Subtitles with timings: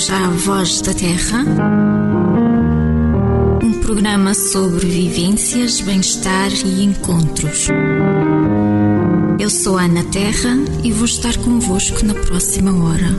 [0.00, 1.44] bem-vindos à Voz da Terra,
[3.62, 7.68] um programa sobre vivências, bem-estar e encontros.
[9.38, 13.10] Eu sou a Ana Terra e vou estar convosco na próxima hora.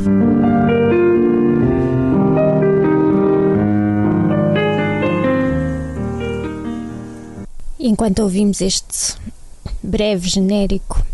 [7.80, 9.16] Enquanto ouvimos este
[9.84, 11.06] breve genérico,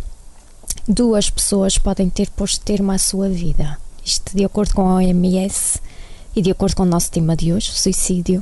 [0.87, 3.77] duas pessoas podem ter posto termo à sua vida.
[4.07, 5.81] Isto de acordo com a OMS
[6.33, 8.41] e de acordo com o nosso tema de hoje, o suicídio.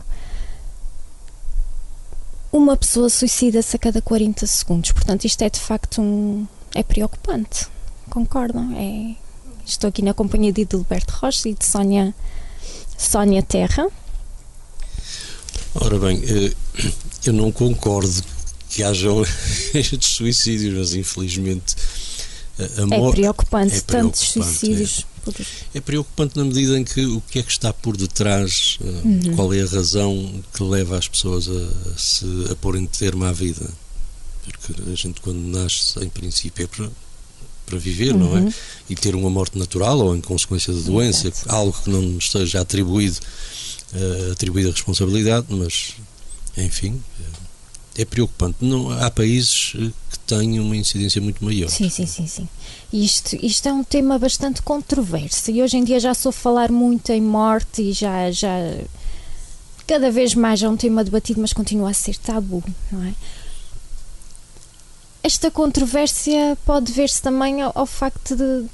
[2.52, 4.92] Uma pessoa suicida-se a cada 40 segundos.
[4.92, 6.46] Portanto, isto é de facto um.
[6.76, 7.66] é preocupante.
[8.12, 8.78] Concordam?
[8.78, 9.16] É,
[9.66, 12.14] estou aqui na companhia de Edilberto Rocha e de Sónia,
[12.96, 13.88] Sónia Terra.
[15.74, 16.54] Ora bem, eh,
[17.26, 18.24] eu não concordo
[18.70, 19.24] que hajam
[19.74, 21.76] estes suicídios, mas infelizmente
[22.60, 25.00] a é preocupante, é tantos suicídios.
[25.12, 25.15] É.
[25.74, 25.82] é.
[25.82, 29.36] preocupante na medida em que o que é que está por detrás, eh, uhum.
[29.36, 33.68] qual é a razão que leva as pessoas a, se a porem termo à vida.
[34.44, 36.90] Porque a gente quando nasce, em princípio, é para,
[37.66, 38.20] para viver, uhum.
[38.20, 38.42] não é?
[38.42, 38.54] Uhum.
[38.90, 41.52] E ter uma morte natural ou em consequência da doença, Exato.
[41.52, 43.18] algo que não nos esteja atribuído,
[43.94, 45.96] uh, atribuída a responsabilidade, mas
[46.58, 47.02] enfim,
[47.98, 48.58] é preocupante.
[48.62, 51.70] Não, há países eh, que têm uma incidência muito maior.
[51.70, 52.48] Sim, sim, sim, sim.
[52.92, 57.12] Isto, isto é um tema bastante controverso e hoje em dia já sou falar muito
[57.12, 58.50] em morte e já, já
[59.88, 63.14] cada vez mais é um tema debatido, mas continua a ser tabu, não é?
[65.24, 68.66] Esta controvérsia pode ver-se também ao, ao facto de,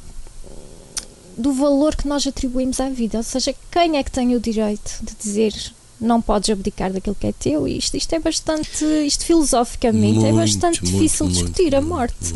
[1.37, 4.99] do valor que nós atribuímos à vida, ou seja, quem é que tem o direito
[5.01, 5.53] de dizer
[6.01, 7.67] não podes abdicar daquilo que é teu.
[7.67, 11.75] E isto, isto é bastante, isto filosoficamente é muito, é bastante muito, difícil muito, discutir
[11.75, 12.33] a morte.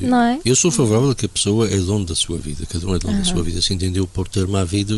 [0.00, 0.40] Não é?
[0.44, 2.98] Eu sou favorável a que a pessoa é dono da sua vida, cada um é
[2.98, 3.18] dono uhum.
[3.18, 3.60] da sua vida.
[3.60, 4.94] Se entendeu por ter má vida,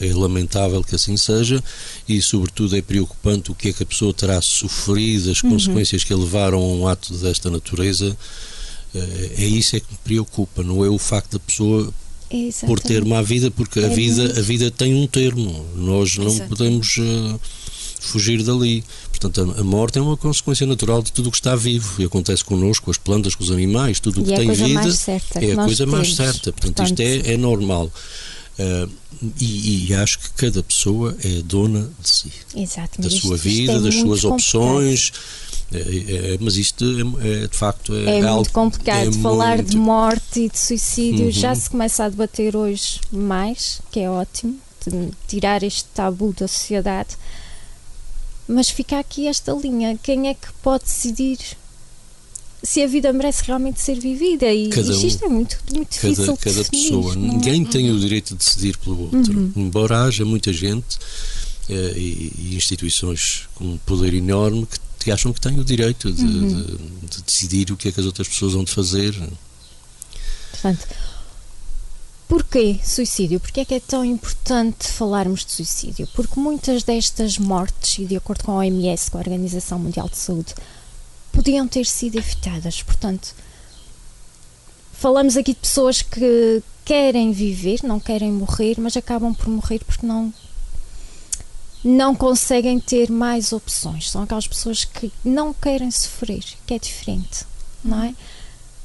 [0.00, 1.62] é, é lamentável que assim seja
[2.08, 5.50] e, sobretudo, é preocupante o que é que a pessoa terá sofrido, as uhum.
[5.50, 8.16] consequências que a levaram a um ato desta natureza.
[8.92, 11.92] Eh, é isso é que me preocupa, não é o facto da pessoa
[12.30, 12.66] Exatamente.
[12.66, 15.66] por ter má vida, porque é a vida a vida tem um termo.
[15.74, 17.40] Nós não podemos uh,
[18.00, 18.84] fugir dali.
[19.10, 22.04] Portanto, a, a, morte é uma consequência natural de tudo o que está vivo e
[22.04, 25.44] acontece connosco, com as plantas, com os animais, tudo o que é tem vida certa,
[25.44, 25.94] é a coisa temos.
[25.94, 26.52] mais certa.
[26.52, 27.92] Portanto, Portanto, isto é, é normal.
[28.58, 28.90] Uh,
[29.40, 33.80] e, e, acho que cada pessoa é dona de si, Exato, da sua vida, é
[33.80, 35.12] das suas opções.
[35.72, 39.08] É, é, mas isto é, é, de facto é, é muito complicado.
[39.08, 39.70] é falar muito...
[39.70, 41.30] de morte e de suicídio uhum.
[41.30, 44.58] já se começa a debater hoje mais que é ótimo
[45.28, 47.10] tirar este tabu da sociedade.
[48.48, 49.96] Mas fica aqui esta linha.
[50.02, 51.38] Quem é que pode decidir
[52.62, 54.52] se a vida merece realmente ser vivida?
[54.52, 57.14] E cada isto é muito, muito difícil cada, cada pessoa.
[57.14, 59.38] ninguém tem o direito de decidir pelo outro.
[59.38, 59.52] Uhum.
[59.54, 60.98] embora haja muita gente
[61.68, 66.12] eh, e, e instituições com um poder enorme que que acham que têm o direito
[66.12, 66.48] de, uhum.
[66.48, 69.14] de, de, decidir o que é que as outras pessoas vão de fazer.
[70.50, 70.86] Portanto,
[72.28, 73.40] porquê suicídio?
[73.40, 76.06] Porquê é que é tão importante falarmos de suicídio?
[76.14, 80.18] Porque muitas destas mortes, e de acordo com a OMS, com a Organização Mundial de
[80.18, 80.54] Saúde,
[81.32, 82.82] podiam ter sido evitadas.
[82.82, 83.34] Portanto,
[84.92, 90.06] falamos aqui de pessoas que querem viver, não querem morrer, mas acabam por morrer porque
[90.06, 90.32] não
[91.84, 94.10] não conseguem ter mais opções.
[94.10, 97.44] São aquelas pessoas que não querem sofrer, que é diferente,
[97.82, 98.14] não é?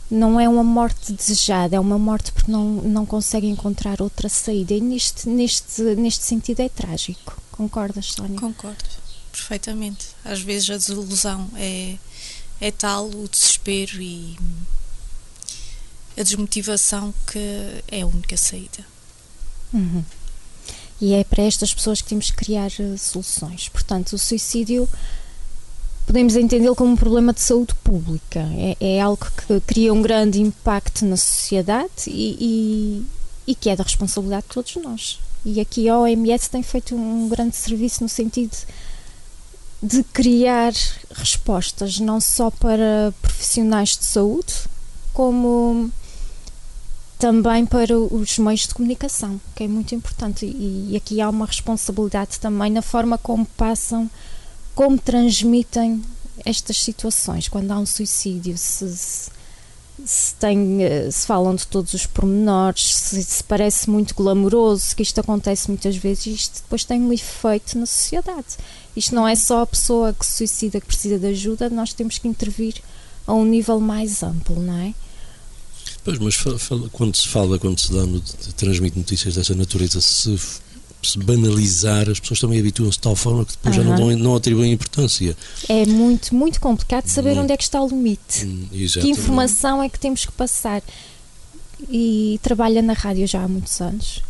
[0.09, 4.73] Não é uma morte desejada, é uma morte porque não, não conseguem encontrar outra saída.
[4.73, 7.41] E neste, neste, neste sentido é trágico.
[7.51, 8.39] Concordas, Sónia?
[8.39, 8.84] Concordo,
[9.31, 10.07] perfeitamente.
[10.23, 11.97] Às vezes a desilusão é,
[12.61, 14.38] é tal, o desespero e
[16.17, 18.85] a desmotivação que é a única saída.
[19.73, 20.05] Uhum.
[21.01, 23.67] E é para estas pessoas que temos que criar uh, soluções.
[23.69, 24.88] Portanto, o suicídio
[26.06, 28.39] podemos entendê-lo como um problema de saúde pública.
[28.57, 33.05] É, é, algo que cria um grande impacto na sociedade e, e,
[33.47, 35.19] e, que é da responsabilidade de todos nós.
[35.43, 38.55] E aqui a OMS tem feito um grande serviço no sentido
[39.81, 40.73] de criar
[41.11, 44.53] respostas não só para profissionais de saúde,
[45.14, 45.91] como
[47.17, 50.46] também para os meios de comunicação, que é muito importante.
[50.46, 54.09] E, e aqui há uma responsabilidade também na forma como passam,
[54.73, 56.02] como transmitem
[56.46, 57.47] estas situações.
[57.47, 59.29] Quando há um suicídio, se,
[60.03, 65.03] se, tem, eh, se falam de todos os pormenores, se, se parece muito glamouroso, que
[65.03, 68.58] isto acontece muitas vezes, isto depois tem um efeito na sociedade.
[68.96, 72.17] Isto não é só a pessoa que se suicida que precisa de ajuda, nós temos
[72.17, 72.76] que intervir
[73.26, 74.94] a um nível mais amplo, não é?
[76.05, 78.02] Pois, mas fala, fala, quando se fala, quando se dá,
[78.55, 80.37] transmite notícias dessa natureza, se
[81.05, 83.84] se banalizar, as pessoas também habituam-se de tal forma que depois uhum.
[83.84, 85.37] já não, dão, não atribuem importância.
[85.69, 87.43] É muito, muito complicado saber muito.
[87.43, 88.46] onde é que está o limite.
[88.46, 90.81] Hum, que informação é que temos que passar.
[91.90, 94.22] E trabalha na rádio já há muitos anos.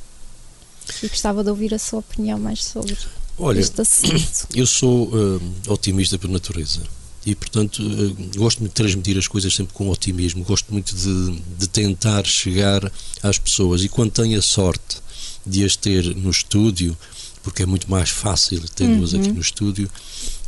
[1.01, 2.97] E gostava de ouvir a sua opinião mais sobre
[3.37, 4.47] Olha, este assunto.
[4.53, 6.81] Eu sou uh, otimista por natureza
[7.25, 11.41] e, portanto, uh, gosto muito de transmitir as coisas sempre com otimismo, gosto muito de,
[11.57, 12.91] de tentar chegar
[13.23, 14.97] às pessoas e quando tenho a sorte
[15.45, 16.97] de as ter no estúdio,
[17.41, 19.21] porque é muito mais fácil tendo-as uhum.
[19.21, 19.89] aqui no estúdio,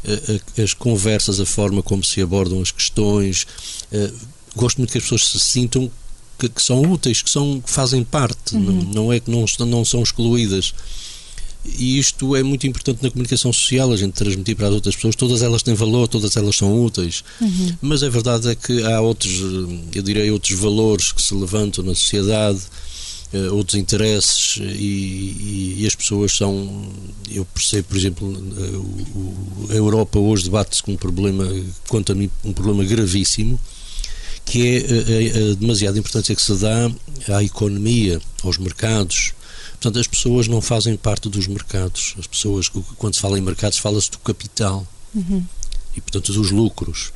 [0.05, 3.47] uh, as conversas, a forma como se abordam as questões,
[4.55, 5.91] gosto muito que as pessoas se sintam
[6.37, 8.61] que, que, são úteis, que, são, que fazem parte, uhum.
[8.61, 10.73] não, não, é que não, não são excluídas.
[11.77, 15.15] E isto é muito importante na comunicação social, a gente transmitir para as outras pessoas,
[15.15, 17.23] todas elas têm valor, todas elas são úteis.
[17.41, 17.77] Uhum.
[17.81, 19.33] Mas a verdade é que há outros,
[19.93, 22.61] eu direi, outros valores que se levantam na sociedade,
[23.33, 26.89] uh, outros interesses, e, e, as pessoas são.
[27.29, 31.45] Eu percebo, por exemplo, uh, a Europa hoje debate-se com um problema,
[31.87, 33.59] quanto a mim, um problema gravíssimo
[34.47, 36.89] que é a, a, a demasiada importância que se dá
[37.35, 39.33] à economia, aos mercados.
[39.79, 42.15] Portanto, as pessoas não fazem parte dos mercados.
[42.17, 45.43] As pessoas, quando se fala em mercados, fala-se do capital uhum.
[45.95, 47.13] e, portanto, dos lucros.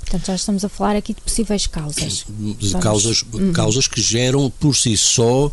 [0.00, 2.26] Portanto, já estamos a falar aqui de possíveis causas.
[2.58, 3.52] De causas, uhum.
[3.52, 5.50] causas que geram por si só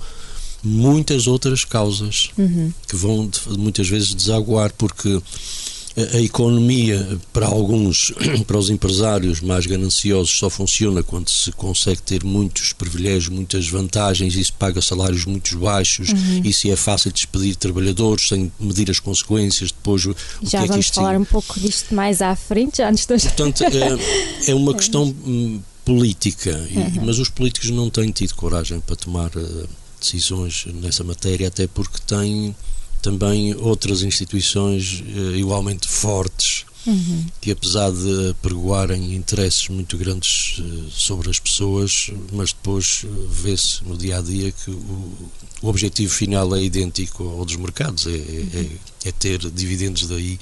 [0.64, 2.72] muitas outras causas uhum.
[2.88, 5.22] que vão muitas vezes desaguar, porque
[5.96, 8.12] a economia para alguns,
[8.48, 14.36] para os empresários mais gananciosos, só funciona quando se consegue ter muitos privilégios, muitas vantagens,
[14.36, 16.42] e se paga salários muito baixos, uhum.
[16.44, 20.06] e se é fácil despedir trabalhadores sem medir as consequências depois.
[20.06, 23.14] O já que é vamos falar um pouco disto mais à frente, já antes de...
[23.20, 27.06] Portanto, é, é uma questão hum, política, uhum.
[27.06, 29.70] mas os políticos não têm tido coragem para tomar uh,
[30.00, 32.56] decisões nessa matéria, até porque têm
[33.04, 37.26] também outras instituições uh, igualmente fortes uhum.
[37.42, 43.84] que apesar de pregoarem interesses muito grandes uh, sobre as pessoas, mas depois uh, vê-se
[43.84, 45.30] no dia a dia que o,
[45.62, 48.70] o, objetivo final é idêntico ao dos mercados, é, é, uhum.
[49.06, 50.40] é, é, ter dividendos daí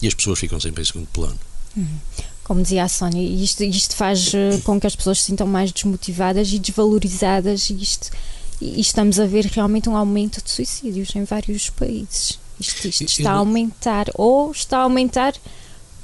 [0.00, 1.38] e as pessoas ficam sempre em segundo plano.
[1.76, 1.98] Uhum.
[2.42, 4.32] Como dizia a Sónia, isto, isto faz
[4.64, 8.10] com que as pessoas se sintam mais desmotivadas e desvalorizadas, e isto
[8.60, 12.38] e estamos a ver realmente um aumento de suicídios em vários países.
[12.58, 15.34] Isto, isto está a aumentar, ou está a aumentar,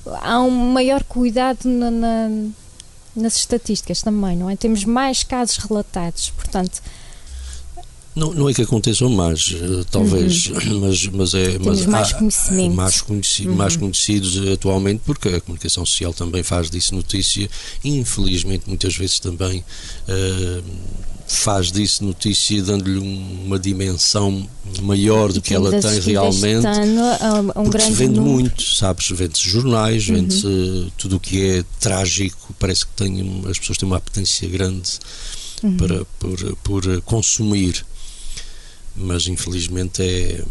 [0.06, 2.28] há um maior cuidado na, na,
[3.16, 4.56] nas estatísticas também, não é?
[4.56, 6.80] Temos mais casos relatados, portanto.
[8.14, 10.80] Não, não é que aconteçam mais, eh, talvez, uhum.
[10.86, 11.58] mas, mas é.
[11.58, 12.74] Temos mas mais conhecimento.
[12.76, 13.54] Mais, uhum.
[13.56, 17.50] mais conhecidos atualmente, porque a comunicação social também faz disso notícia,
[17.82, 19.64] infelizmente muitas vezes também.
[20.08, 20.62] Uh,
[21.26, 24.46] faz disso notícia dando-lhe uma dimensão
[24.82, 28.34] maior do que ela tem realmente ano, um porque se vende número.
[28.34, 30.16] muito, sabes, vende-se jornais uhum.
[30.16, 34.98] vende-se tudo o que é trágico parece que tem, as pessoas têm uma apetência grande
[35.62, 35.76] uhum.
[35.76, 37.84] para, por, por consumir
[38.96, 40.44] mas infelizmente é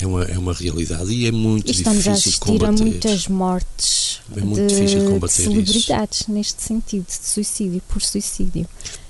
[0.00, 2.82] é uma, é uma realidade e é muito Estamos difícil de combater.
[2.82, 6.32] A muitas mortes é muito de, difícil combater de celebridades isso.
[6.32, 8.68] neste sentido, de suicídio por suicídio.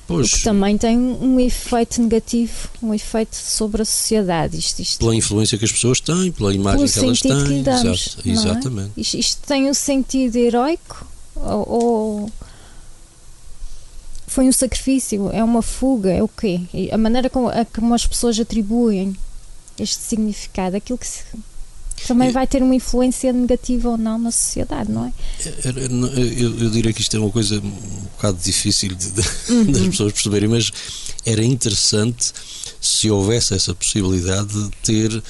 [0.09, 0.33] Pois.
[0.33, 4.57] O que também tem um efeito negativo, um efeito sobre a sociedade.
[4.57, 7.45] Isto, isto, pela influência que as pessoas têm, pela imagem que elas têm.
[7.45, 8.33] Que damos, Exato, é?
[8.33, 8.93] exatamente.
[8.97, 9.01] É?
[9.03, 11.07] Isto, isto, tem um sentido heroico
[11.37, 12.33] ou, ou,
[14.27, 15.31] foi um sacrifício?
[15.31, 16.11] É uma fuga?
[16.11, 16.63] É o quê?
[16.91, 19.15] A maneira como, a, como as pessoas atribuem
[19.79, 21.23] este significado, aquilo que se
[22.07, 25.13] também vai ter uma influência negativa ou não na sociedade, não é?
[26.37, 29.73] Eu, eu diria que isto é uma coisa um bocado difícil de, de, uhum.
[29.73, 30.73] das pessoas perceberem, mas
[31.25, 32.33] era interessante
[32.81, 35.23] se houvesse essa possibilidade de ter.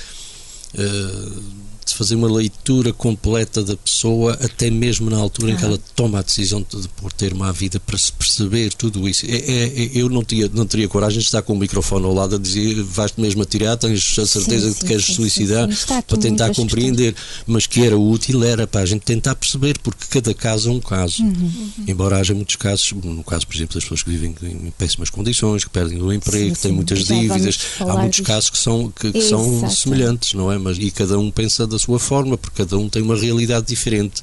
[0.74, 5.54] Uh, de fazer uma leitura completa da pessoa, até mesmo na altura ah.
[5.54, 8.72] em que ela toma a decisão de, de por ter uma vida, para se perceber
[8.74, 9.26] tudo isso.
[9.26, 12.14] É, é, é, eu não, tinha, não teria coragem de estar com o microfone ao
[12.14, 15.70] lado a dizer vais-te mesmo atirar, tens a certeza sim, que te queres sim, suicidar,
[15.70, 17.14] sim, para tentar compreender.
[17.46, 20.80] Mas que era útil era para a gente tentar perceber, porque cada caso é um
[20.80, 21.22] caso.
[21.22, 21.84] Uhum, uhum.
[21.86, 25.64] Embora haja muitos casos, no caso, por exemplo, das pessoas que vivem em péssimas condições,
[25.64, 29.22] que perdem o emprego, que têm muitas dívidas, há muitos casos que são, que, que
[29.22, 30.58] são semelhantes, não é?
[30.58, 34.22] Mas, e cada um pensa da sua forma, porque cada um tem uma realidade diferente.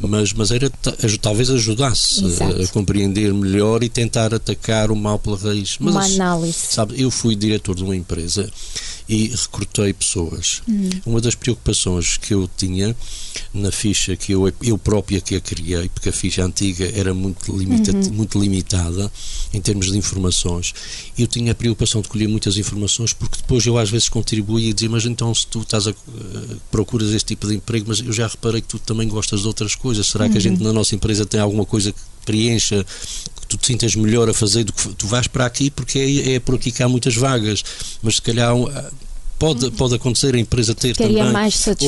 [0.00, 0.70] Mas, mas era
[1.20, 5.76] talvez ajudasse a, a, compreender melhor e tentar atacar o mal pela raiz.
[5.78, 6.52] Mas, uma análise.
[6.52, 8.50] Sabe, eu fui diretor de uma empresa
[9.08, 10.62] e recrutei pessoas.
[10.68, 10.90] Uhum.
[11.06, 12.94] Uma das preocupações que eu tinha
[13.52, 17.56] na ficha que eu, eu própria que a criei, porque a ficha antiga era muito,
[17.56, 18.12] limita, uhum.
[18.12, 19.10] muito limitada
[19.52, 20.74] em termos de informações,
[21.18, 24.72] eu tinha a preocupação de colher muitas informações porque depois eu às vezes contribuía e
[24.72, 25.94] dizia, mas então se tu estás a, uh,
[26.70, 29.74] procuras este tipo de emprego, mas eu já reparei que tu também gostas de outras
[29.74, 30.68] coisas, será que a gente uhum.
[30.68, 32.84] na nossa empresa tem alguma coisa que preencha
[33.52, 36.40] tu te sintas melhor a fazer do que tu vais para aqui porque é, é
[36.40, 37.62] por aqui que há muitas vagas,
[38.02, 38.54] mas se calhar
[39.38, 41.22] pode, pode acontecer a empresa ter também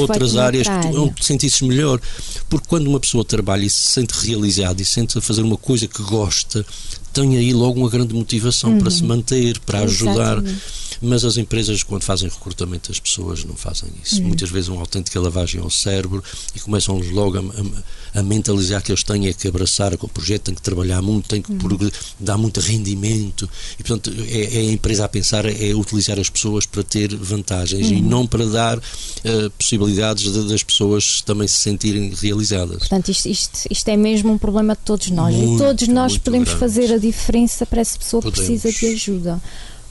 [0.01, 2.01] outras áreas que tu, onde te sentisses melhor.
[2.49, 5.57] Porque quando uma pessoa trabalha e se sente realizada e se sente a fazer uma
[5.57, 6.67] coisa que gosta,
[7.13, 8.79] tem aí logo uma grande motivação uhum.
[8.79, 10.39] para se manter, para ajudar.
[10.39, 14.21] Exatamente mas as empresas, quando fazem recrutamento das pessoas, não fazem isso.
[14.21, 14.29] Uhum.
[14.29, 16.23] Muitas vezes uma autêntica lavagem ao cérebro
[16.55, 20.45] e começam logo a, a, a, mentalizar que eles têm é que abraçar o projeto,
[20.45, 21.91] têm que trabalhar muito, têm que uhum.
[22.19, 23.49] dar muito rendimento
[23.79, 27.89] e, portanto, é, é, a empresa a pensar, é utilizar as pessoas para ter vantagens
[27.89, 27.97] uhum.
[27.97, 32.79] e não para dar uh, possibilidades de, das pessoas também se sentirem realizadas.
[32.79, 36.19] Portanto, isto, isto, isto é mesmo um problema de todos nós muito, e todos nós
[36.19, 36.61] podemos grande.
[36.61, 39.41] fazer a diferença para essa pessoa que precisa de ajuda.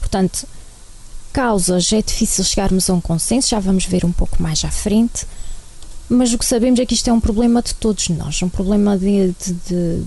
[0.00, 0.46] Portanto,
[1.34, 5.26] causas é difícil chegarmos a um consenso, já vamos ver um pouco mais à frente,
[6.08, 8.96] mas o que sabemos é que isto é um problema de todos nós, um problema
[8.96, 10.02] de, de, de,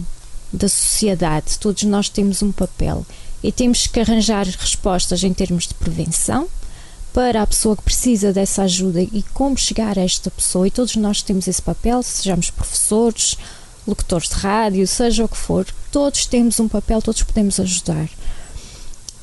[0.53, 1.59] da sociedade.
[1.59, 3.05] Todos nós temos um papel
[3.43, 6.47] e temos que arranjar respostas em termos de prevenção
[7.13, 10.67] para a pessoa que precisa dessa ajuda e como chegar a esta pessoa.
[10.67, 13.37] E todos nós temos esse papel, sejamos professores,
[13.85, 18.07] locutores de rádio, seja o que for, todos temos um papel, todos podemos ajudar.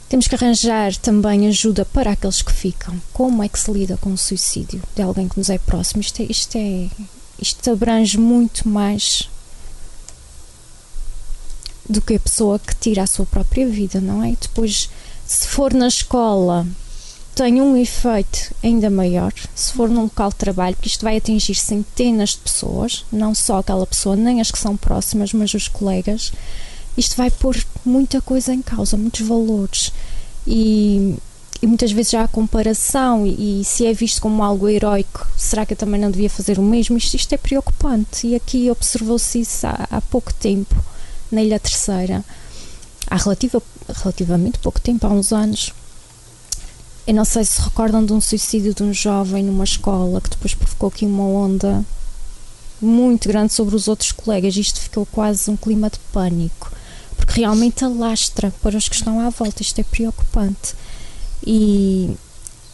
[0.09, 3.01] Temos que arranjar também ajuda para aqueles que ficam.
[3.13, 6.01] Como é que se lida com o suicídio de alguém que nos é próximo?
[6.01, 6.89] Isto, é, isto, é,
[7.41, 9.29] isto abrange muito mais
[11.89, 14.37] do que a pessoa que tira a sua própria vida, não é?
[14.41, 14.89] Depois,
[15.27, 16.67] se for na escola,
[17.35, 19.33] tem um efeito ainda maior.
[19.55, 23.59] Se for num local de trabalho, porque isto vai atingir centenas de pessoas, não só
[23.59, 26.33] aquela pessoa, nem as que são próximas, mas os colegas
[26.97, 29.93] isto vai pôr muita coisa em causa, muitos valores.
[30.47, 31.17] E,
[31.61, 35.65] e muitas vezes já há comparação e, e, se é visto como algo heroico, será
[35.65, 36.97] que eu também não devia fazer o mesmo?
[36.97, 40.75] Isto, isto é preocupante e aqui observou-se isso há, há, pouco tempo,
[41.31, 42.25] na Ilha Terceira.
[43.09, 45.73] Há relativa, relativamente pouco tempo, há uns anos.
[47.07, 50.55] Eu não sei se recordam de um suicídio de um jovem numa escola que depois
[50.55, 51.85] provocou aqui uma onda
[52.81, 54.57] muito grande sobre os outros colegas.
[54.57, 56.71] Isto ficou quase um clima de pânico
[57.17, 59.63] porque realmente alastra para os que estão à volta.
[59.63, 60.75] Isto é preocupante.
[61.47, 62.17] E,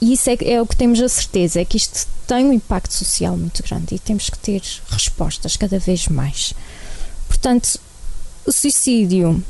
[0.00, 2.92] e isso é, é, o que temos a certeza: é que isto tem um impacto
[2.92, 6.54] social muito grande e temos que ter respostas cada vez mais.
[7.28, 7.78] Portanto,
[8.46, 9.42] o suicídio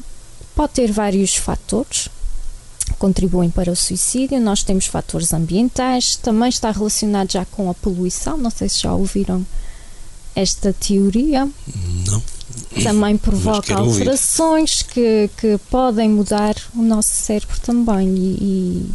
[0.54, 2.08] pode ter vários fatores
[2.86, 4.40] que contribuem para o suicídio.
[4.40, 8.36] Nós temos fatores ambientais, também está relacionado já com a poluição.
[8.36, 9.46] Não sei se já ouviram
[10.34, 11.48] esta teoria.
[12.06, 12.22] Não
[12.82, 18.90] também provoca alterações que, que podem mudar o nosso cérebro também e,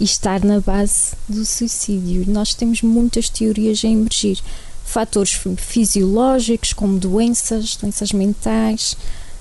[0.00, 2.24] e, estar na base do suicídio.
[2.26, 4.38] Nós temos muitas teorias a emergir.
[4.84, 8.96] Fatores fisiológicos, como doenças, doenças mentais,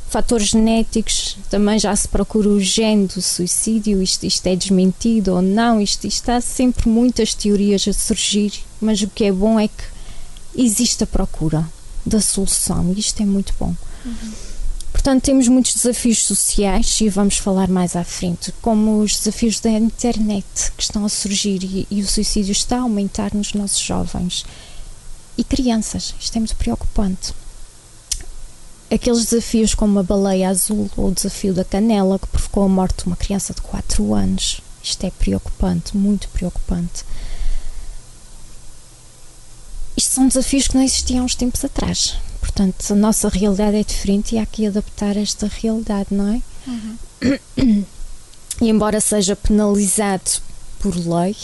[0.10, 5.42] fatores genéticos, também já se procura o gene do suicídio, isto, isto é desmentido ou
[5.42, 8.52] não, isto, isto há sempre muitas teorias a surgir,
[8.82, 9.84] mas o que é bom é que
[10.54, 11.66] existe a procura
[12.08, 13.76] da solução e isto é muito bom.
[14.06, 14.32] Uhum.
[14.92, 19.70] Portanto, temos muitos desafios sociais e vamos falar mais à frente, como os desafios da
[19.70, 24.46] internet que estão a surgir e, e o suicídio está a aumentar nos nossos jovens
[25.38, 26.16] e crianças.
[26.20, 27.34] Isto é muito preocupante.
[28.92, 33.04] Aqueles desafios como a baleia azul ou o desafio da canela que provocou a morte
[33.04, 34.62] de uma criança de 4 anos.
[34.82, 37.04] Isto é preocupante, muito preocupante.
[39.98, 42.16] Isto são desafios que não existiam há uns tempos atrás.
[42.40, 46.42] Portanto, a nossa realidade é diferente e há que adaptar esta realidade, não é?
[46.68, 47.86] Uhum.
[48.62, 50.32] E embora seja penalizado
[50.80, 51.36] por lei,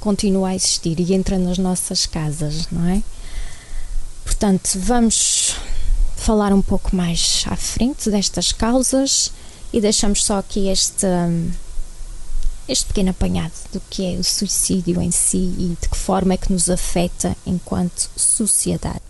[0.00, 3.02] continua a existir e entra nas nossas casas, não é?
[4.24, 5.54] Portanto, vamos
[6.16, 9.32] falar um pouco mais à frente destas causas
[9.72, 11.06] e deixamos só aqui este.
[12.68, 16.36] Este pequeno apanhado do que é o suicídio em si e de que forma é
[16.36, 19.00] que nos afeta enquanto sociedade.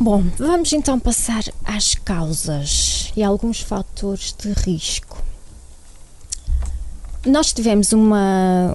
[0.00, 5.22] Bom, vamos então passar às causas e alguns fatores de risco.
[7.26, 8.74] Nós tivemos uma.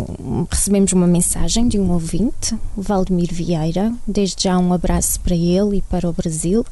[0.50, 3.94] recebemos uma mensagem de um ouvinte, o Valdemir Vieira.
[4.08, 6.66] Desde já um abraço para ele e para o Brasil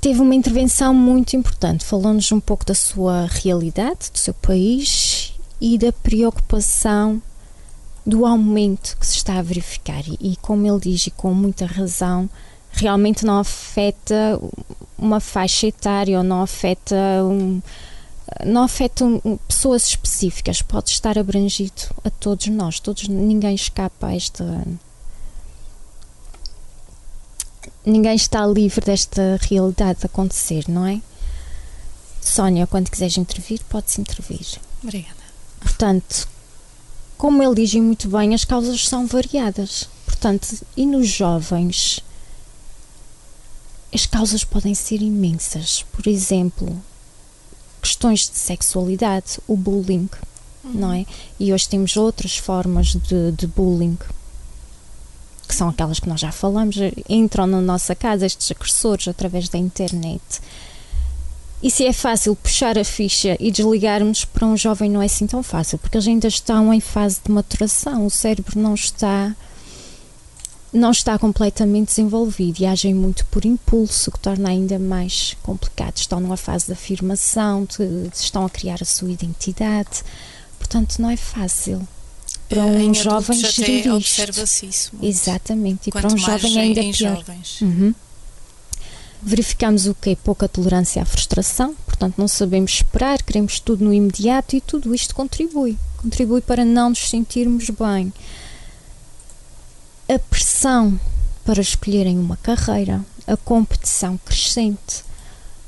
[0.00, 1.84] teve uma intervenção muito importante.
[1.84, 7.20] Falou-nos um pouco da sua realidade, do seu país e da preocupação
[8.06, 10.02] do aumento que se está a verificar.
[10.20, 12.28] E, como ele diz, e com muita razão,
[12.72, 14.40] realmente não afeta
[14.98, 17.60] uma faixa etária ou não afeta um,
[18.46, 19.04] não afeta
[19.46, 24.64] pessoas específicas, pode estar abrangido a todos nós, todos, ninguém escapa a esta
[27.90, 31.00] ninguém está livre desta realidade de acontecer, não é?
[32.20, 34.46] Sónia, quando quiseres intervir, podes intervir.
[34.82, 35.14] Obrigada.
[35.60, 36.28] Portanto,
[37.16, 39.88] como ele diz muito bem, as causas são variadas.
[40.06, 42.00] Portanto, e nos jovens,
[43.92, 45.84] as causas podem ser imensas.
[45.92, 46.80] Por exemplo,
[47.82, 50.08] questões de sexualidade, o bullying,
[50.64, 50.72] uhum.
[50.72, 51.06] não é?
[51.38, 53.98] E hoje temos outras formas de, de bullying
[55.50, 56.76] que são aquelas que nós já falamos,
[57.08, 60.22] entram na nossa casa estes agressores através da internet.
[61.60, 65.26] E se é fácil puxar a ficha e desligarmos, para um jovem não é assim
[65.26, 69.34] tão fácil, porque eles ainda estão em fase de maturação, o cérebro não está
[70.72, 75.96] não está completamente desenvolvido e agem muito por impulso, o que torna ainda mais complicado.
[75.96, 80.04] Estão numa fase de afirmação, de, de, estão a criar a sua identidade,
[80.58, 81.86] portanto não é fácil
[82.50, 83.94] para um em jovem gerir isto.
[83.94, 84.90] observa-se isso.
[84.92, 85.06] Muito.
[85.06, 87.24] Exatamente, e Quanto para um jovem ainda em pior.
[87.62, 87.94] Uhum.
[89.22, 93.92] Verificamos o que é pouca tolerância à frustração, portanto não sabemos esperar, queremos tudo no
[93.92, 98.12] imediato e tudo isto contribui, contribui para não nos sentirmos bem.
[100.08, 100.98] A pressão
[101.44, 105.04] para escolherem uma carreira, a competição crescente,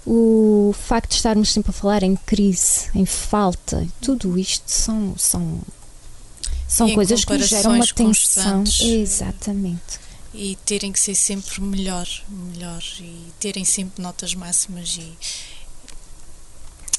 [0.04, 5.60] o facto de estarmos sempre a falar em crise, em falta, tudo isto são, são
[6.72, 8.64] são e coisas que geram uma tensão.
[8.80, 10.00] Exatamente.
[10.32, 15.18] E terem que ser sempre melhor, melhor e terem sempre notas máximas e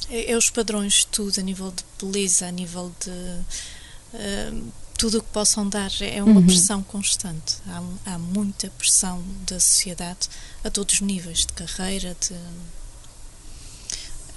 [0.10, 5.18] é, é os padrões de tudo, a nível de beleza, a nível de uh, tudo
[5.18, 6.46] o que possam dar, é uma uhum.
[6.46, 7.56] pressão constante.
[7.68, 10.30] Há, há, muita pressão da sociedade
[10.64, 12.36] a todos os níveis, de carreira, de,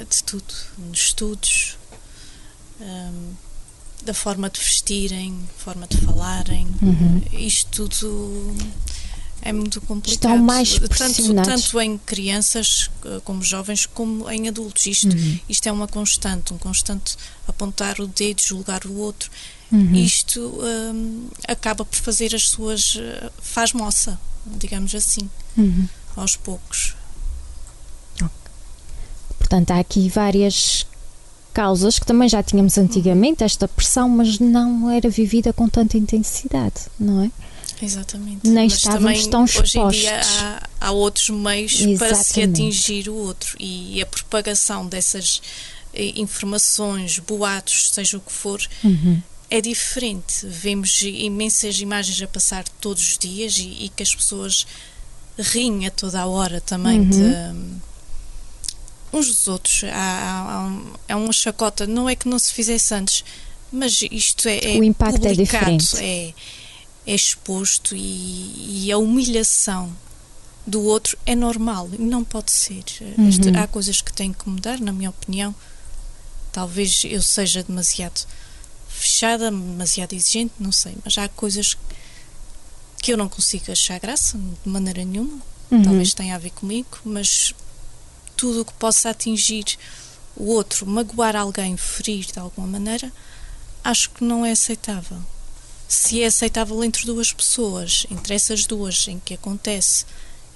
[0.02, 1.76] de tudo, nos estudos.
[2.81, 3.34] Um,
[4.04, 7.23] da forma de vestirem, forma de falarem, uhum.
[7.32, 8.56] isto tudo
[9.43, 10.32] é muito complicado.
[10.32, 14.87] Estão mais tanto, tanto em crianças eh, como jovens, como em adultos.
[14.87, 15.39] Isto, uhum.
[15.49, 19.30] isto é uma constante, um constante apontar o dedo, julgar o outro.
[19.71, 19.95] Uhum.
[19.95, 22.97] Isto um, acaba por fazer as suas.
[22.97, 25.89] Eh, faz moça, digamos assim, uhum.
[26.17, 26.97] aos poucos.
[29.39, 30.85] Portanto, há aqui várias
[31.56, 36.82] causas que também já tínhamos antigamente, esta pressão, mas não era vivida com tanta intensidade,
[37.00, 37.30] não é?
[37.80, 38.47] Exatamente.
[38.47, 39.75] Nem mas estávamos tão expostos.
[39.75, 41.99] Hoje em dia há, há outros meios Exatamente.
[41.99, 45.40] para se atingir o outro e a propagação dessas
[45.95, 49.23] eh, informações, boatos, seja o que for, uhum.
[49.49, 50.47] é diferente.
[50.47, 54.66] Vemos imensas imagens a passar todos os dias e, e que as pessoas
[55.38, 57.08] riem a toda a hora também uhum.
[57.08, 57.86] de
[59.12, 59.84] uns dos outros.
[59.84, 63.25] Há, há, há, é uma chacota, não é que não se fizesse antes,
[63.73, 65.97] mas isto é, é o impacto é diferente.
[65.99, 66.34] É,
[67.06, 69.95] é exposto e, e, a humilhação
[70.66, 72.84] do outro é normal e não pode ser.
[73.16, 73.28] Uhum.
[73.28, 75.54] Este, há coisas que têm que mudar, na minha opinião.
[76.52, 78.26] Talvez eu seja demasiado
[78.88, 81.76] fechada, demasiado exigente, não sei, mas há coisas
[82.99, 85.38] que eu não consigo achar graça de maneira nenhuma.
[85.71, 85.82] Uhum.
[85.82, 87.54] Talvez tenha a ver comigo, mas
[88.36, 89.64] tudo o que possa atingir
[90.36, 93.10] o outro, magoar alguém, ferir de alguma maneira,
[93.82, 95.18] acho que não é aceitável.
[95.88, 100.04] Se é aceitável entre duas pessoas, entre essas duas em que acontece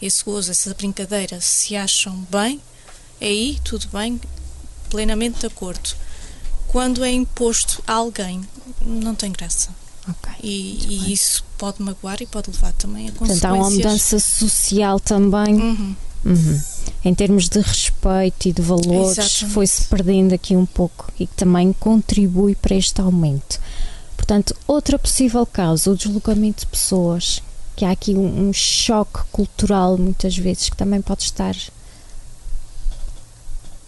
[0.02, 2.60] esse gozo, essa brincadeira, se acham bem,
[3.20, 4.20] aí tudo bem,
[4.88, 5.90] plenamente de acordo.
[6.68, 8.42] Quando é imposto a alguém,
[8.80, 9.70] não tem graça.
[10.08, 13.40] Okay, e, e isso pode magoar e pode levar também a consequências.
[13.40, 15.54] Portanto, há uma mudança social também.
[15.54, 15.96] Uhum.
[16.24, 16.62] Uhum.
[17.04, 21.72] Em termos de respeito e de valores, foi-se perdendo aqui um pouco e que também
[21.72, 23.58] contribui para este aumento.
[24.16, 27.42] Portanto, outra possível causa, o deslocamento de pessoas,
[27.74, 31.56] que há aqui um, um choque cultural, muitas vezes, que também pode estar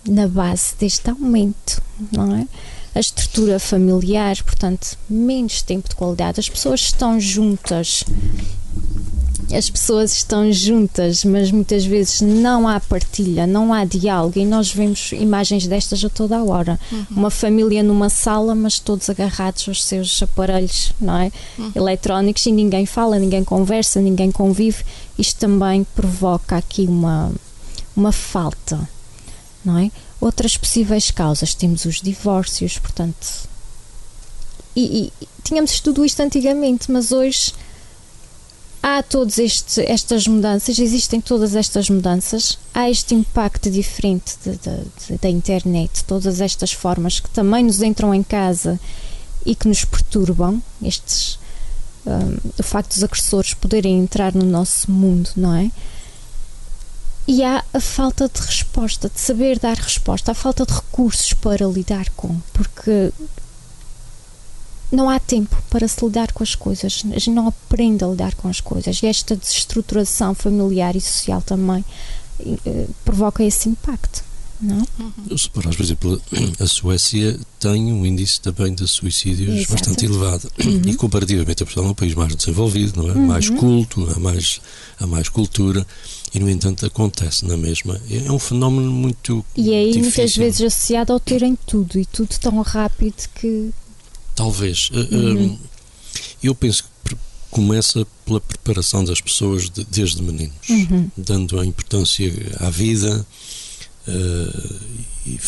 [0.08, 2.46] na base deste aumento, não é?
[2.94, 6.40] A estrutura familiar, portanto, menos tempo de qualidade.
[6.40, 8.04] As pessoas estão juntas
[9.50, 14.72] as pessoas estão juntas, mas muitas vezes não há partilha, não há diálogo e nós
[14.72, 16.78] vemos imagens destas a toda a hora.
[16.90, 17.06] Uhum.
[17.10, 21.32] Uma família numa sala, mas todos agarrados aos seus aparelhos, não é?
[21.58, 21.72] Uhum.
[21.74, 24.84] Eletrónicos e ninguém fala, ninguém conversa, ninguém convive.
[25.18, 27.32] Isto também provoca aqui uma,
[27.96, 28.88] uma falta,
[29.64, 29.90] não é?
[30.20, 33.48] Outras possíveis causas, temos os divórcios, portanto,
[34.74, 37.52] e, e tínhamos tudo isto antigamente, mas hoje
[38.82, 44.34] há todas estas mudanças, existem todas estas mudanças, há este impacto diferente
[45.20, 48.80] da internet, todas estas formas que também nos entram em casa
[49.46, 51.38] e que nos perturbam, estes
[52.04, 52.50] um,
[52.88, 55.70] dos agressores poderem entrar no nosso mundo, não é?
[57.26, 61.64] E há a falta de resposta, de saber dar resposta, a falta de recursos para
[61.66, 63.12] lidar com, porque
[64.92, 68.34] não há tempo para se lidar com as coisas, a gente não aprende a lidar
[68.34, 71.82] com as coisas e esta desestruturação familiar e social também
[72.40, 74.22] eh, provoca esse impacto.
[74.60, 74.86] Não?
[75.00, 75.36] Uhum.
[75.36, 76.22] Se por exemplo,
[76.60, 79.72] a Suécia tem um índice também de suicídios Exato.
[79.72, 80.82] bastante elevado uhum.
[80.86, 83.12] e comparativamente a Portugal é um país mais desenvolvido, não é?
[83.12, 83.26] Uhum.
[83.26, 84.60] mais culto, há mais,
[85.00, 85.84] há mais cultura
[86.32, 88.00] e no entanto acontece na mesma.
[88.08, 90.02] É um fenómeno muito E aí difícil.
[90.02, 93.70] muitas vezes associado ao terem tudo e tudo tão rápido que
[94.34, 94.90] Talvez.
[94.92, 95.58] Uhum.
[96.42, 97.16] Eu penso que
[97.50, 101.10] começa pela preparação das pessoas de, desde meninos, uhum.
[101.16, 103.26] dando a importância à vida
[104.08, 104.80] uh,
[105.26, 105.38] e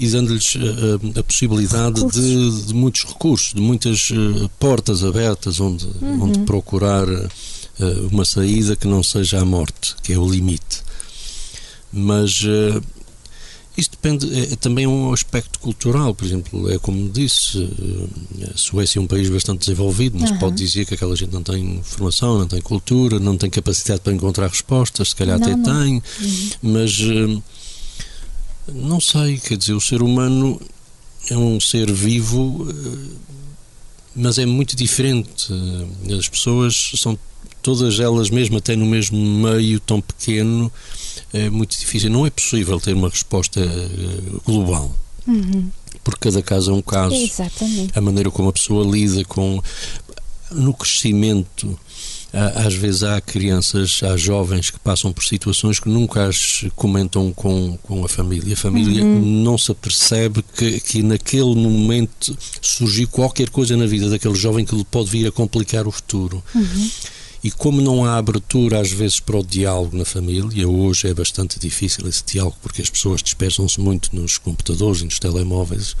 [0.00, 5.84] e dando-lhes a, a, possibilidade de, de, muitos recursos, de muitas uh, portas abertas onde,
[6.00, 6.22] uhum.
[6.22, 7.28] onde procurar uh,
[8.10, 10.82] uma saída que não seja a morte, que é o limite.
[11.92, 12.42] Mas
[13.78, 17.62] isso depende, é, é também um aspecto cultural, por exemplo, é como disse,
[18.40, 20.38] eh, a Suécia é um país bastante desenvolvido, mas uhum.
[20.38, 24.12] pode dizer que aquela gente não tem formação, não tem cultura, não tem capacidade para
[24.12, 25.62] encontrar respostas, se calhar não, até não.
[25.62, 26.50] tem, uhum.
[26.60, 27.42] mas eh,
[28.74, 30.60] não sei, quer dizer, o ser humano
[31.30, 33.28] é um ser vivo, eh,
[34.16, 35.52] mas é muito diferente.
[36.18, 37.16] As pessoas são
[37.62, 40.72] todas elas, mesmo até no mesmo meio tão pequeno,
[41.32, 42.10] é muito difícil.
[42.10, 44.94] Não é possível ter uma resposta eh, global.
[45.26, 45.70] Uhum.
[46.02, 47.14] Porque cada caso é um caso.
[47.14, 47.98] Exatamente.
[47.98, 49.62] A maneira como a pessoa lida com.
[50.50, 51.78] No crescimento,
[52.32, 57.78] às vezes há crianças, há jovens que passam por situações que nunca as comentam com,
[57.82, 58.52] com a família.
[58.52, 59.42] A família uhum.
[59.42, 64.76] não se apercebe que, que naquele momento surgiu qualquer coisa na vida daquele jovem que
[64.76, 66.42] lhe pode vir a complicar o futuro.
[66.54, 66.90] Uhum.
[67.42, 71.58] E como não há abertura às vezes para o diálogo na família, hoje é bastante
[71.58, 75.94] difícil esse diálogo porque as pessoas dispersam-se muito nos computadores e nos telemóveis.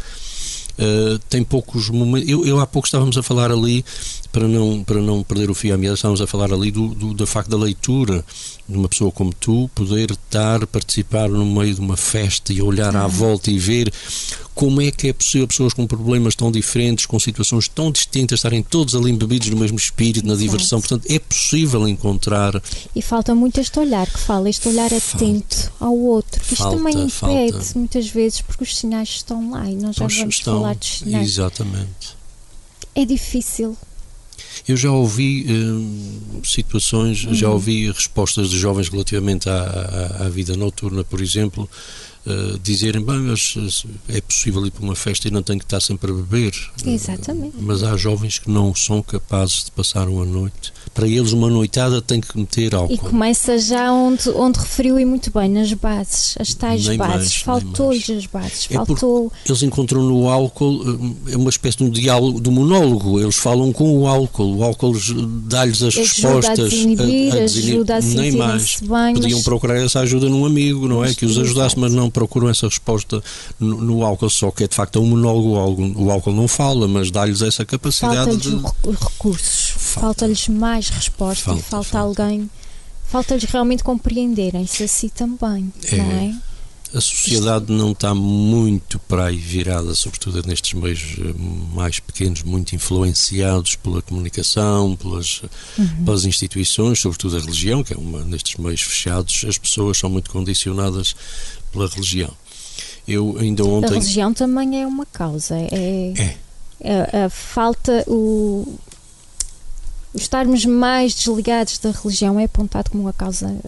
[0.78, 2.28] Uh, tem poucos momentos.
[2.28, 3.84] Eu, eu, há pouco estávamos a falar ali,
[4.32, 7.14] para não, para não perder o fio à meada, estávamos a falar ali do, do,
[7.14, 8.24] do facto da leitura
[8.68, 12.94] de uma pessoa como tu poder estar, participar no meio de uma festa e olhar
[12.94, 13.90] à volta e ver
[14.54, 18.62] como é que é possível pessoas com problemas tão diferentes, com situações tão distintas, estarem
[18.62, 20.80] todos ali embebidos no mesmo espírito, na diversão.
[20.80, 22.60] Portanto, é possível encontrar.
[22.94, 26.42] E falta muito este olhar que fala, este olhar atento ao outro.
[26.42, 27.78] Isto falta, também impede falta.
[27.78, 31.28] muitas vezes, porque os sinais estão lá e nós já vamos estão, falar dos sinais.
[31.28, 32.18] Exatamente.
[32.94, 33.76] É difícil.
[34.66, 37.34] Eu já ouvi hum, situações, uhum.
[37.34, 39.54] já ouvi respostas de jovens relativamente à,
[40.20, 41.68] à, à vida noturna, por exemplo,
[42.28, 45.80] uh, dizerem, bem, mas é possível ir para uma festa e não tem que estar
[45.80, 46.52] sempre a beber.
[46.84, 47.56] Exatamente.
[47.56, 50.72] Uh, mas há jovens que não são capazes de passar uma noite.
[50.94, 52.92] Para eles, uma noitada tem que meter álcool.
[52.92, 57.36] E começa já onde, onde referiu e muito bem, nas bases, as tais nem bases.
[57.36, 58.68] Faltou-lhes as bases.
[58.70, 59.32] É faltou...
[59.46, 63.20] Eles encontram no álcool é uma espécie de um diálogo, de um monólogo.
[63.20, 64.56] Eles falam com o álcool.
[64.56, 64.94] O álcool
[65.46, 66.58] dá-lhes as ajuda respostas.
[66.58, 68.80] A desinibir, a, a desinibir, ajuda a nem mais.
[68.80, 69.44] Bem, Podiam mas...
[69.44, 71.14] procurar essa ajuda num amigo, não é?
[71.14, 73.22] Que os ajudasse, mas não procuram essa resposta
[73.60, 75.50] no, no, álcool, só que é de facto um monólogo.
[75.50, 78.96] O álcool, o álcool não fala, mas dá-lhes essa capacidade falta de.
[79.04, 82.22] recursos, falta-lhes falta mais resposta falta, e falta, falta.
[82.22, 82.50] alguém.
[83.04, 85.96] Falta-lhes realmente compreenderem-se assim também, é.
[85.96, 86.34] não é?
[86.94, 91.34] A sociedade não está muito para aí virada, sobretudo nestes meios eh,
[91.74, 95.42] mais pequenos, muito influenciados pela comunicação, pelas,
[95.76, 96.04] uhum.
[96.06, 100.30] pelas instituições, sobretudo a religião, que é uma nestes meios fechados, as pessoas são muito
[100.30, 101.14] condicionadas
[101.70, 102.32] pela religião.
[103.06, 103.88] Eu ainda ontem.
[103.88, 105.56] A religião também é uma causa.
[105.56, 106.36] É, é.
[107.20, 108.78] A, a falta, o,
[110.14, 113.58] estarmos mais desligados da religião é apontado como uma causa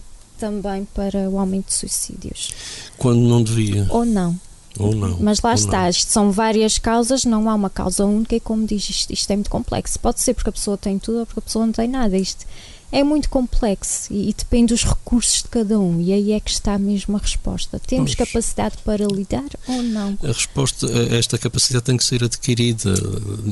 [0.41, 2.51] também para o aumento de suicídios.
[2.97, 3.85] Quando não devia.
[3.91, 4.35] Ou não.
[4.79, 5.17] Ou não.
[5.19, 5.93] Mas lá está, não.
[5.93, 9.51] são várias causas, não há uma causa única e como diz, isto, isto, é muito
[9.51, 9.99] complexo.
[9.99, 12.17] Pode ser porque a pessoa tem tudo ou porque a pessoa não tem nada.
[12.17, 12.47] Isto
[12.91, 16.01] é muito complexo e, e, depende dos recursos de cada um.
[16.01, 17.79] E aí é que está mesmo a resposta.
[17.79, 18.29] Temos pois.
[18.29, 20.17] capacidade para lidar ou não?
[20.23, 22.93] A resposta, esta capacidade tem que ser adquirida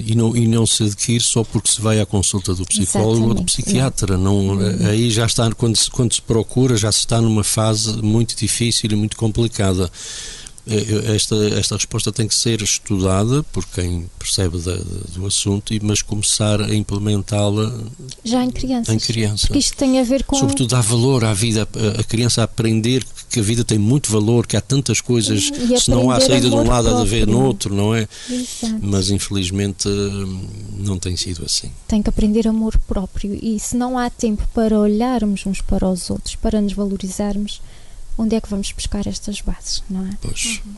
[0.06, 3.28] e não, e não se adquire só porque se vai à consulta do psicólogo Exatamente.
[3.28, 4.18] ou do psiquiatra.
[4.18, 4.88] Não, uhum.
[4.88, 8.92] Aí já está, quando se, quando se procura, já se está numa fase muito difícil
[8.92, 9.90] e muito complicada.
[10.70, 14.76] É, esta, esta resposta tem que ser estudada por quem percebe da,
[15.14, 17.74] do assunto, mas começar a implementá-la
[18.24, 18.94] já em crianças.
[18.94, 19.48] Em criança.
[19.48, 20.36] Porque isto tem a ver com.
[20.36, 24.48] Sobretudo dar valor à vida, a criança a aprender que a vida tem muito valor,
[24.48, 27.44] que há tantas coisas, se não há saída de um lado, há de haver no
[27.44, 28.08] outro, não é?
[28.30, 28.80] Exato.
[28.82, 29.88] Mas infelizmente
[30.78, 31.72] não tem sido assim.
[31.88, 36.10] Tem que aprender amor próprio e se não há tempo para olharmos uns para os
[36.10, 37.62] outros, para nos valorizarmos,
[38.20, 40.10] onde é que vamos buscar estas bases, não é?
[40.22, 40.62] Pois.
[40.66, 40.74] Uhum.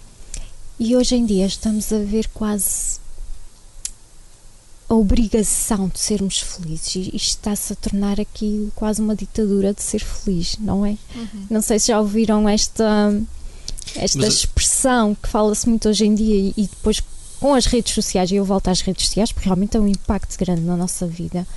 [0.80, 3.00] E hoje em dia estamos a ver quase
[4.88, 6.96] a obrigação de sermos felizes.
[6.96, 10.98] E isto está-se a tornar aqui quase uma ditadura de ser feliz, não é?
[11.16, 11.48] Uhum.
[11.50, 13.12] Não sei se já ouviram esta,
[13.96, 17.02] esta Mas, expressão que fala-se muito hoje em dia e, e depois
[17.40, 20.38] com as redes sociais, e eu volto às redes sociais porque realmente é um impacto
[20.38, 21.48] grande na nossa vida.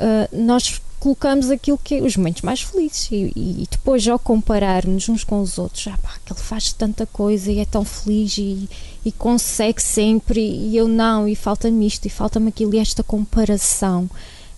[0.00, 3.08] Uh, nós colocamos aquilo que é os momentos mais felizes.
[3.10, 7.50] E, e depois ao compararmos uns com os outros, ah pá, ele faz tanta coisa
[7.50, 8.68] e é tão feliz e,
[9.04, 14.08] e consegue sempre e eu não, e falta-me isto e falta-me aquilo e esta comparação,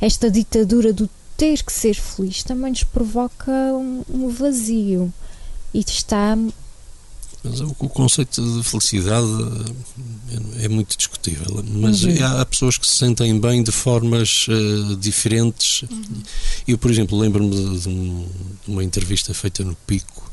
[0.00, 5.12] esta ditadura do ter que ser feliz também nos provoca um, um vazio.
[5.72, 6.37] E está
[7.42, 9.26] mas o, conceito de felicidade
[10.59, 11.64] é, é muito discutível.
[11.66, 12.14] Mas uhum.
[12.24, 15.83] há, pessoas que se sentem bem de formas uh, diferentes.
[15.83, 16.22] Uhum.
[16.68, 18.26] Eu, por exemplo, lembro-me de, de,
[18.68, 20.31] uma entrevista feita no Pico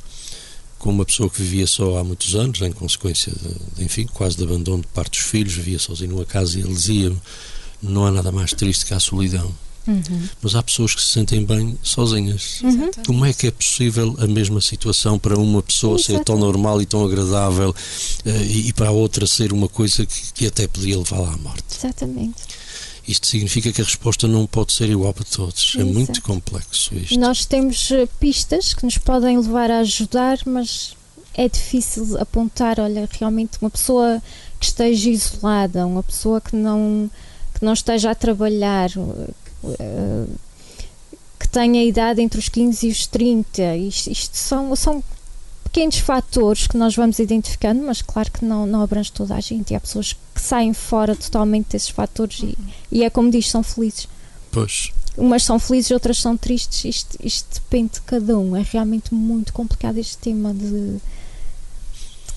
[0.78, 3.34] com uma pessoa que vivia só há muitos anos, em consequência,
[3.76, 6.74] de, enfim, quase de abandono de parte dos filhos, vivia sozinho numa casa e ele
[6.74, 7.16] dizia
[7.82, 9.54] não há nada mais triste que a solidão.
[9.88, 10.30] Uhum.
[10.42, 12.62] Mas há pessoas que se sentem bem sozinhas.
[12.62, 12.92] Uhum.
[13.06, 16.20] Como é que é possível a mesma situação para uma pessoa Exatamente.
[16.20, 20.06] ser tão normal e tão agradável uh, e, e, para a outra ser uma coisa
[20.06, 21.64] que, que até podia levá-la à morte?
[21.78, 22.44] Exatamente.
[23.08, 25.74] Isto significa que a resposta não pode ser igual para todos.
[25.74, 25.90] Exato.
[25.90, 27.18] É muito complexo isto.
[27.18, 30.94] Nós temos eh, pistas que nos podem levar a ajudar, mas
[31.34, 34.22] é difícil apontar, olha, realmente uma pessoa
[34.60, 37.10] que esteja isolada, uma pessoa que não
[37.54, 38.90] que não esteja a trabalhar,
[41.40, 43.76] que tenha idade entre os 15 e os 30.
[43.78, 45.04] Isto, isto, são, são
[45.64, 49.72] pequenos fatores que nós vamos identificando, mas claro que não, não abrange toda a gente.
[49.72, 52.58] E há pessoas que saem fora totalmente desses fatores e,
[52.92, 54.08] e é como diz, são felizes.
[54.52, 54.92] Pois.
[55.16, 56.86] Umas são felizes, outras são tristes.
[56.86, 58.56] Isto, isto depende de cada um.
[58.56, 61.00] É realmente muito complicado este tema de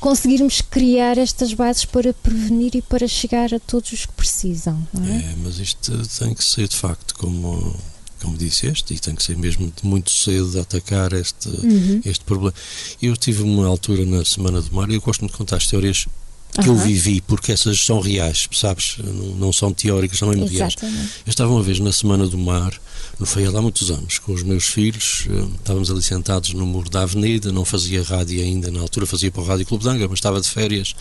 [0.01, 4.87] conseguirmos criar estas bases para prevenir e para chegar a todos os que precisam.
[5.07, 5.17] É?
[5.17, 5.35] é?
[5.43, 7.77] mas isto tem que ser de facto como
[8.21, 12.03] como disseste, e tem que ser mesmo muito cedo de atacar este, uhum.
[12.05, 12.55] este problema.
[13.01, 16.07] Eu tive uma altura na Semana do Mar e eu gosto muito de contar histórias
[16.53, 16.77] que uhum.
[16.77, 18.97] eu vivi, porque essas são reais, sabes?
[18.99, 20.75] Não, não são teóricas, são mesmo reais.
[20.83, 22.73] Eu estava uma vez na Semana do Mar,
[23.19, 26.89] no Feial há muitos anos, com os meus filhos, eh, estávamos ali sentados no muro
[26.89, 30.09] da avenida, não fazia rádio ainda, na altura fazia para o Rádio Clube de Anga,
[30.09, 30.97] mas estava de férias,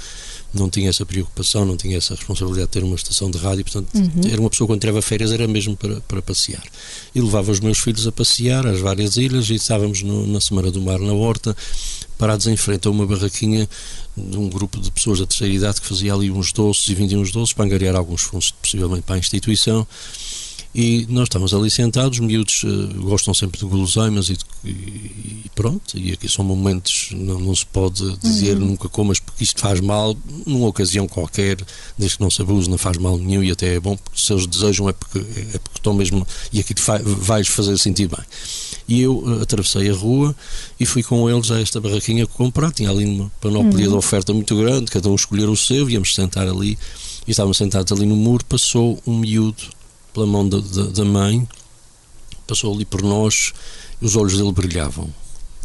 [0.54, 3.88] não tinha essa preocupação, não tinha essa responsabilidade de ter uma estação de rádio, portanto,
[3.96, 4.30] uhum.
[4.30, 6.64] era uma pessoa quando tirava férias, era mesmo para, para passear.
[7.16, 10.70] E levava os meus filhos a passear às várias ilhas e estávamos no, na Semana
[10.72, 11.56] do Mar, na Horta,
[12.18, 13.68] parados em frente a uma barraquinha
[14.30, 17.20] de um grupo de pessoas da terceira idade que fazia ali uns doces e vendia
[17.20, 19.88] uns doces para angariar alguns fundos, possivelmente para a instituição.
[20.74, 25.98] E nós estamos ali sentados, miúdos uh, gostam sempre de guloseimas e, e, e, pronto,
[25.98, 28.68] e aqui são momentos, não, não se pode dizer uhum.
[28.68, 31.58] nunca comas porque isto faz mal, numa ocasião qualquer,
[31.98, 34.32] desde que não se abuse, não faz mal nenhum e até é bom, porque se
[34.32, 38.24] eles desejam é porque, é porque estão mesmo, e aqui vais fazer sentir bem.
[38.90, 40.36] E eu uh, atravessei a rua
[40.80, 43.92] e fui com eles a esta barraquinha comprar, tinha ali uma panóplia uhum.
[43.92, 46.76] de oferta muito grande, cada um escolher o seu, íamos sentar ali,
[47.28, 49.62] e estávamos sentados ali no muro, passou um miúdo
[50.12, 51.48] pela mão da, da, da mãe,
[52.48, 53.54] passou ali por nós
[54.02, 55.08] e os olhos dele brilhavam.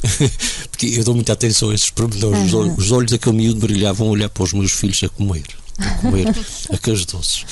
[0.70, 2.52] Porque eu dou muita atenção a esses pormenores.
[2.52, 2.74] Uhum.
[2.76, 5.46] Os olhos daquele miúdo brilhavam a olhar para os meus filhos a comer,
[5.78, 6.26] a comer
[6.70, 7.46] aqueles doces.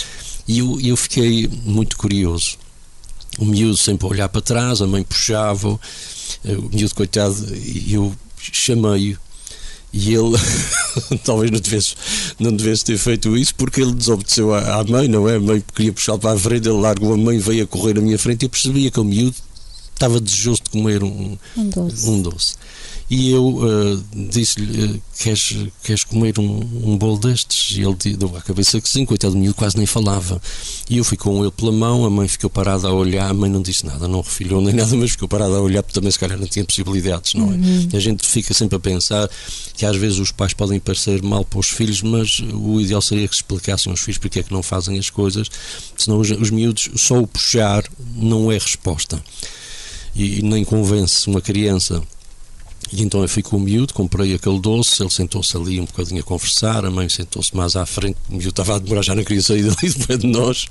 [0.46, 2.58] E eu, eu fiquei muito curioso.
[3.38, 8.14] O miúdo sempre a olhar para trás, a mãe puxava, o miúdo coitado, e eu
[8.38, 9.18] chamei-o
[9.92, 10.36] e ele
[11.22, 11.94] talvez não devesse,
[12.38, 15.36] não devesse ter feito isso porque ele desobedeceu à, à mãe, não é?
[15.36, 18.00] A mãe queria puxá-lo para a frente, ele largou a mãe, veio a correr à
[18.00, 19.36] minha frente e eu percebia que o miúdo
[19.92, 22.08] estava desejoso de comer um, um doce.
[22.08, 22.54] Um doce.
[23.14, 27.76] E eu uh, disse-lhe: uh, queres, queres comer um, um bolo destes?
[27.76, 30.40] E ele deu à cabeça que sim, coitado do miúdo, quase nem falava.
[30.88, 33.50] E eu fui com ele pela mão, a mãe ficou parada a olhar, a mãe
[33.50, 36.18] não disse nada, não refilhou nem nada, mas ficou parada a olhar, porque também se
[36.18, 37.56] calhar não tinha possibilidades, não é?
[37.56, 37.88] Uhum.
[37.92, 39.28] A gente fica sempre a pensar
[39.74, 43.28] que às vezes os pais podem parecer mal para os filhos, mas o ideal seria
[43.28, 45.50] que explicassem aos filhos porque é que não fazem as coisas,
[45.98, 47.84] senão os, os miúdos, só o puxar
[48.16, 49.22] não é resposta.
[50.16, 52.02] E, e nem convence uma criança
[52.92, 56.20] E então eu fui com o miúdo, comprei aquele doce, ele sentou-se ali um bocadinho
[56.20, 59.24] a conversar, a mãe sentou-se mais à frente, o miúdo estava a demorar, já não
[59.24, 60.66] queria sair dali de pé de nós.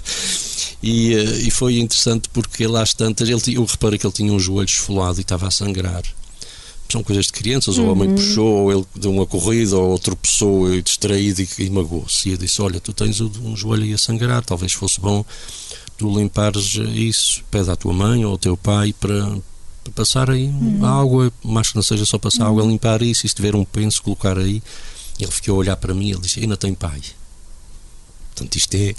[0.83, 4.31] E, uh, e foi interessante porque lá às tantas, ele, eu reparei que ele tinha
[4.31, 6.03] um joelho esfolado e estava a sangrar.
[6.91, 8.15] São coisas de crianças, ou a mãe uhum.
[8.15, 12.27] puxou, ou ele deu uma corrida, ou tropeçou e distraído e, e magoou-se.
[12.27, 15.25] E eu disse: Olha, tu tens um joelho aí a sangrar, talvez fosse bom
[16.01, 19.37] tu limpares isso, pede à tua mãe ou ao teu pai para
[19.89, 20.85] passar aí uhum.
[20.85, 22.51] água, que não seja só passar uhum.
[22.51, 24.61] água, limpar isso, e se tiver um penso, colocar aí.
[25.19, 27.01] Ele ficou a olhar para mim e ele disse: Ainda tem pai.
[28.29, 28.95] Portanto, isto é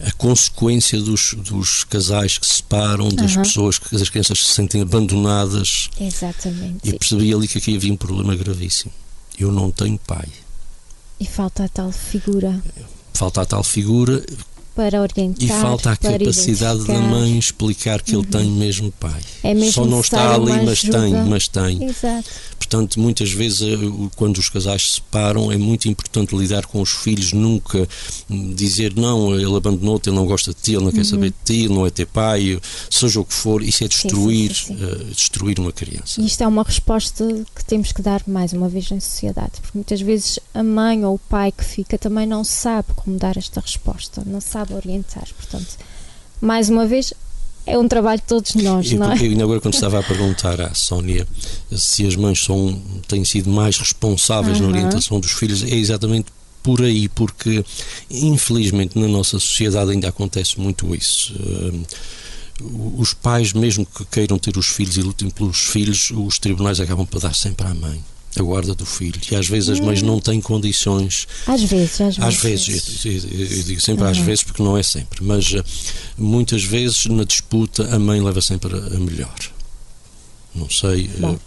[0.00, 3.42] a consequência dos, dos casais que se separam, das uhum.
[3.42, 5.88] pessoas que as crianças se sentem abandonadas.
[5.98, 6.88] Exatamente.
[6.88, 8.92] E percebi ali que aqui havia um problema gravíssimo.
[9.38, 10.28] Eu não tenho pai.
[11.18, 12.62] E falta a tal figura.
[13.14, 14.22] Falta a tal figura
[14.76, 15.42] para orientar.
[15.42, 18.22] E falta a capacidade da mãe explicar que uhum.
[18.22, 19.20] ele tem mesmo pai.
[19.42, 21.00] É mesmo Só não está ali, mas ajuda.
[21.00, 21.84] tem, mas tem.
[21.84, 22.28] Exato.
[22.58, 26.90] Portanto, muitas vezes, eh, quando os casais se separam, é muito importante lidar com os
[26.90, 27.88] filhos, nunca
[28.54, 31.04] dizer não, ele abandonou-te, ele não gosta de ti, ele não quer uhum.
[31.04, 32.60] saber de ti, ele não é teu pai,
[32.90, 36.20] seja o que for, isso é destruir, sim, sim, sim, uh, destruir uma criança.
[36.20, 39.78] E isto é uma resposta que temos que dar mais uma vez em sociedade, porque
[39.78, 43.60] muitas vezes a mãe ou o pai que fica também não sabe como dar esta
[43.60, 45.26] resposta, não sabe orientar.
[45.36, 45.78] Portanto,
[46.40, 47.12] mais uma vez,
[47.66, 49.18] é um trabalho de todos nós, eu, não é?
[49.20, 51.26] Eu, agora, quando estava a perguntar à Sónia
[51.74, 54.70] se as mães são, têm sido mais responsáveis uhum.
[54.70, 56.26] na orientação dos filhos, é exatamente
[56.62, 57.64] por aí, porque
[58.10, 61.34] infelizmente na nossa sociedade ainda acontece muito isso.
[61.34, 61.86] Uh,
[62.98, 67.06] os pais, mesmo que queiram ter os filhos e lutem pelos filhos, os tribunais acabam
[67.06, 68.02] por dar sempre à mãe
[68.40, 69.20] a guarda do filho.
[69.30, 71.26] E às vezes as mães não têm condições.
[71.46, 72.66] Às vezes, às, às vezes.
[72.66, 74.10] vezes eu, eu, eu, digo sempre uhum.
[74.10, 75.22] às vezes porque não é sempre.
[75.22, 75.64] Mas uh,
[76.16, 79.34] muitas vezes na disputa a mãe leva sempre a, melhor.
[80.54, 81.10] Não sei.
[81.18, 81.38] Uh,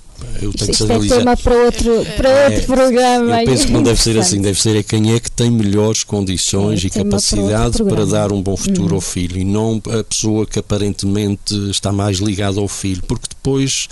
[0.41, 1.15] eu tenho Isto que analisar.
[1.15, 3.41] É tema para outro, para é, outro programa.
[3.41, 6.04] Eu penso que não deve ser assim, deve ser é quem é que tem melhores
[6.04, 8.95] condições é, e capacidade para, para, dar um bom futuro hum.
[8.95, 13.88] ao filho e não a pessoa que aparentemente está mais ligada ao filho, porque depois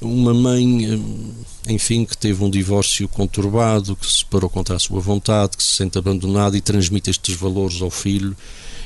[0.00, 5.00] uma mãe, eh, enfim, que teve um divórcio conturbado, que se separou contra a sua
[5.00, 8.36] vontade, que se sente abandonada e transmite estes valores ao filho,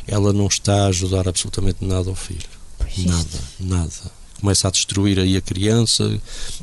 [0.07, 2.49] ela não está a ajudar absolutamente nada ao filho.
[2.99, 4.19] Nada, nada.
[4.41, 6.21] Começa a destruir aí a criança,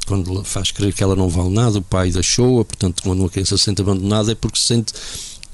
[0.08, 3.58] quando faz crer que ela não vale nada, o pai deixou-a, portanto, quando uma criança
[3.58, 4.94] se sente abandonada é porque se sente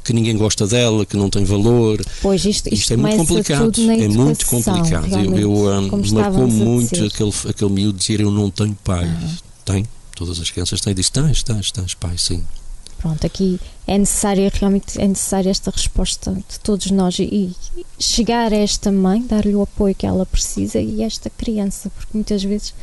[0.04, 2.02] que ninguém gosta dela, que não tem valor.
[2.22, 3.72] Pois isto, isto, é muito complicado.
[3.78, 5.08] é muito complicado.
[5.16, 9.06] Eu, eu um, marcou muito aquele, aquele miúdo dizer eu não tenho pai.
[9.06, 9.38] Uhum.
[9.64, 12.44] Tem, todas as crianças têm, diz tens, tens, tens pai, sim.
[12.98, 17.52] Pronto, aqui é necessária, realmente é necessária esta resposta de todos nós e
[17.98, 22.44] chegar a esta mãe, dar-lhe o apoio que ela precisa e esta criança, porque muitas
[22.44, 22.76] vezes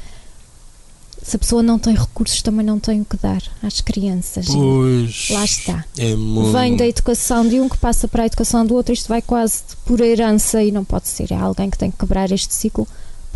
[1.22, 4.46] se a pessoa não tem recursos, também não tem o que dar às crianças.
[4.46, 5.28] Pois.
[5.30, 5.84] Lá está.
[5.96, 6.52] É muito...
[6.52, 9.62] Vem da educação de um que passa para a educação do outro, isto vai quase
[9.84, 11.32] por herança e não pode ser.
[11.32, 12.86] É alguém que tem que quebrar este ciclo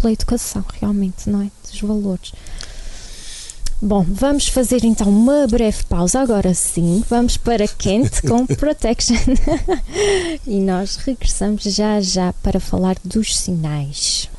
[0.00, 1.50] pela educação, realmente, não é?
[1.70, 2.32] Dos valores.
[3.84, 6.20] Bom, vamos fazer então uma breve pausa.
[6.20, 9.16] Agora sim, vamos para Kent com Protection.
[10.46, 14.30] e nós regressamos já já para falar dos sinais.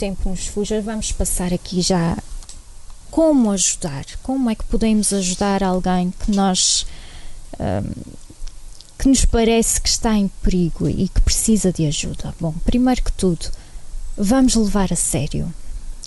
[0.00, 2.16] Tempo nos fuja, vamos passar aqui já
[3.10, 6.86] como ajudar, como é que podemos ajudar alguém que nós
[7.58, 8.02] um,
[8.98, 12.34] que nos parece que está em perigo e que precisa de ajuda.
[12.40, 13.46] Bom, primeiro que tudo,
[14.16, 15.52] vamos levar a sério.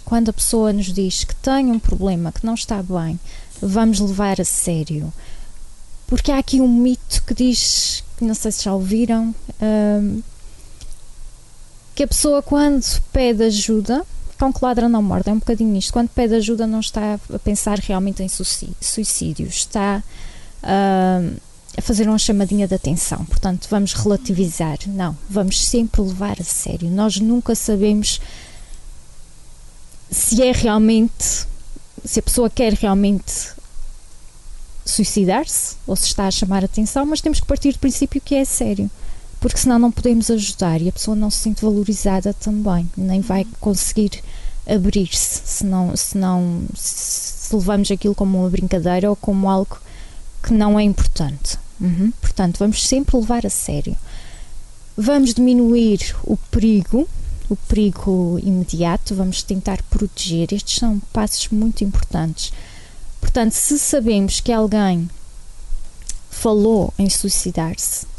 [0.04, 3.20] Quando a pessoa nos diz que tem um problema, que não está bem,
[3.62, 5.14] vamos levar a sério.
[6.08, 10.22] Porque há aqui um mito que diz, que não sei se já ouviram, um,
[11.96, 14.06] que a pessoa quando pede ajuda,
[14.38, 17.40] cão que ladra não morde, é um bocadinho isto, quando pede ajuda não está a
[17.40, 20.04] pensar realmente em suicídio, está
[20.64, 21.40] uh,
[21.78, 26.90] a fazer uma chamadinha de atenção, portanto vamos relativizar, não, vamos sempre levar a sério,
[26.90, 28.20] nós nunca sabemos
[30.10, 31.46] se é realmente,
[32.04, 33.54] se a pessoa quer realmente
[34.86, 38.44] suicidar-se ou se está a chamar atenção, mas temos que partir do princípio que é
[38.44, 38.90] sério
[39.44, 43.46] porque senão não podemos ajudar e a pessoa não se sente valorizada também, nem vai
[43.60, 44.24] conseguir
[44.66, 49.78] abrir-se se não, se não se levamos aquilo como uma brincadeira ou como algo
[50.42, 51.60] que não é importante.
[51.82, 52.14] Uhum.
[52.22, 53.98] Portanto, vamos sempre levar a sério.
[54.96, 57.06] Vamos diminuir o perigo,
[57.50, 60.54] o perigo imediato, vamos tentar proteger.
[60.54, 62.54] Estes são passos muito importantes.
[63.20, 65.10] Portanto, se sabemos que alguém
[66.32, 68.13] falou em suicidar-se,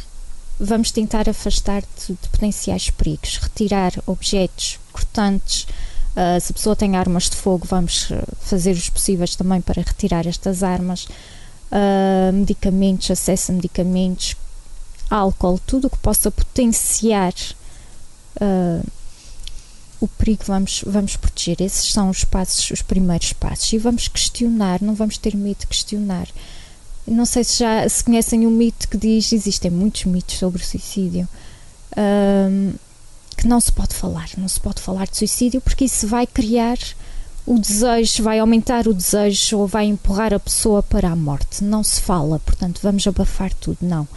[0.59, 5.67] vamos tentar afastar-te de potenciais perigos, retirar objetos cortantes.
[6.13, 9.83] Uh, se a pessoa tem armas de fogo, vamos ah, fazer os possíveis também para
[9.83, 11.07] retirar estas armas.
[11.73, 14.37] Uh, medicamentos, acesso a medicamentos,
[15.11, 17.35] álcool, tudo o que possa potenciar
[18.41, 18.87] uh,
[20.01, 21.61] o perigo, vamos, vamos proteger.
[21.61, 23.73] Esses são os passos, os primeiros passos.
[23.73, 26.29] E vamos questionar, não vamos ter medo de questionar.
[27.07, 30.65] Não sei se já se conhecem um mito que diz, existem muitos mitos sobre o
[30.65, 31.29] suicídio,
[31.97, 32.73] um,
[33.37, 36.79] que não se pode falar, não se pode falar de suicídio porque isso vai criar
[37.47, 41.63] o desejo, vai aumentar o desejo ou vai empurrar a pessoa para a morte.
[41.63, 43.79] Não se fala, portanto, vamos abafar tudo.
[43.83, 44.09] Não.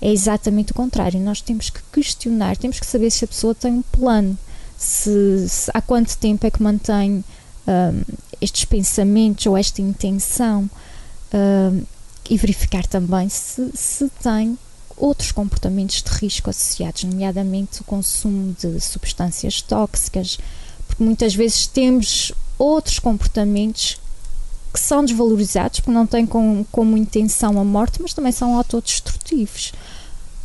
[0.00, 1.18] É exatamente o contrário.
[1.18, 4.38] Nós temos que questionar, temos que saber se a pessoa tem um plano,
[4.76, 7.24] se, se há quanto tempo é que mantém
[7.66, 8.02] um,
[8.40, 10.70] estes pensamentos ou esta intenção.
[11.34, 11.82] Um,
[12.28, 14.58] e verificar também se, se tem
[14.96, 20.38] outros comportamentos de risco associados, nomeadamente o consumo de substâncias tóxicas,
[20.86, 24.00] porque muitas vezes temos outros comportamentos
[24.72, 29.72] que são desvalorizados, porque não têm como, como intenção a morte, mas também são autodestrutivos.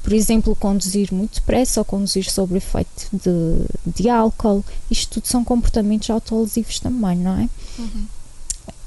[0.01, 4.63] Por exemplo, conduzir muito depressa ou conduzir sob efeito de, de álcool.
[4.91, 7.49] Isto tudo são comportamentos autolesivos também, não é?
[7.79, 8.05] Uhum.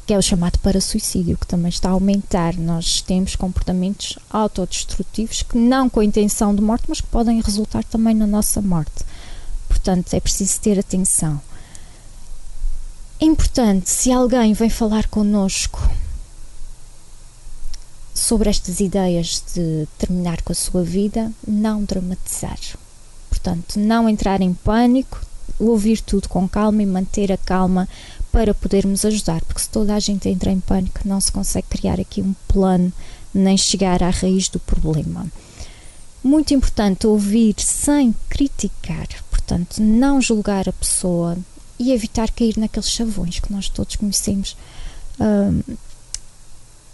[0.07, 2.57] Que é o chamado para suicídio, que também está a aumentar.
[2.57, 7.83] Nós temos comportamentos autodestrutivos que não com a intenção de morte, mas que podem resultar
[7.85, 9.05] também na nossa morte.
[9.69, 11.41] Portanto, é preciso ter atenção.
[13.21, 15.81] É importante, se alguém vem falar connosco
[18.15, 22.59] sobre estas ideias de terminar com a sua vida, não dramatizar.
[23.29, 25.21] Portanto, não entrar em pânico,
[25.59, 27.89] ouvir tudo com calma e manter a calma
[28.37, 31.99] para podermos ajudar, porque se toda a gente entra em pânico, não se consegue criar
[31.99, 32.93] aqui um plano
[33.33, 35.27] nem chegar à raiz do problema.
[36.23, 41.39] Muito importante ouvir sem criticar, portanto, não julgar a pessoa
[41.79, 44.55] e evitar cair naqueles chavões que nós todos conhecemos.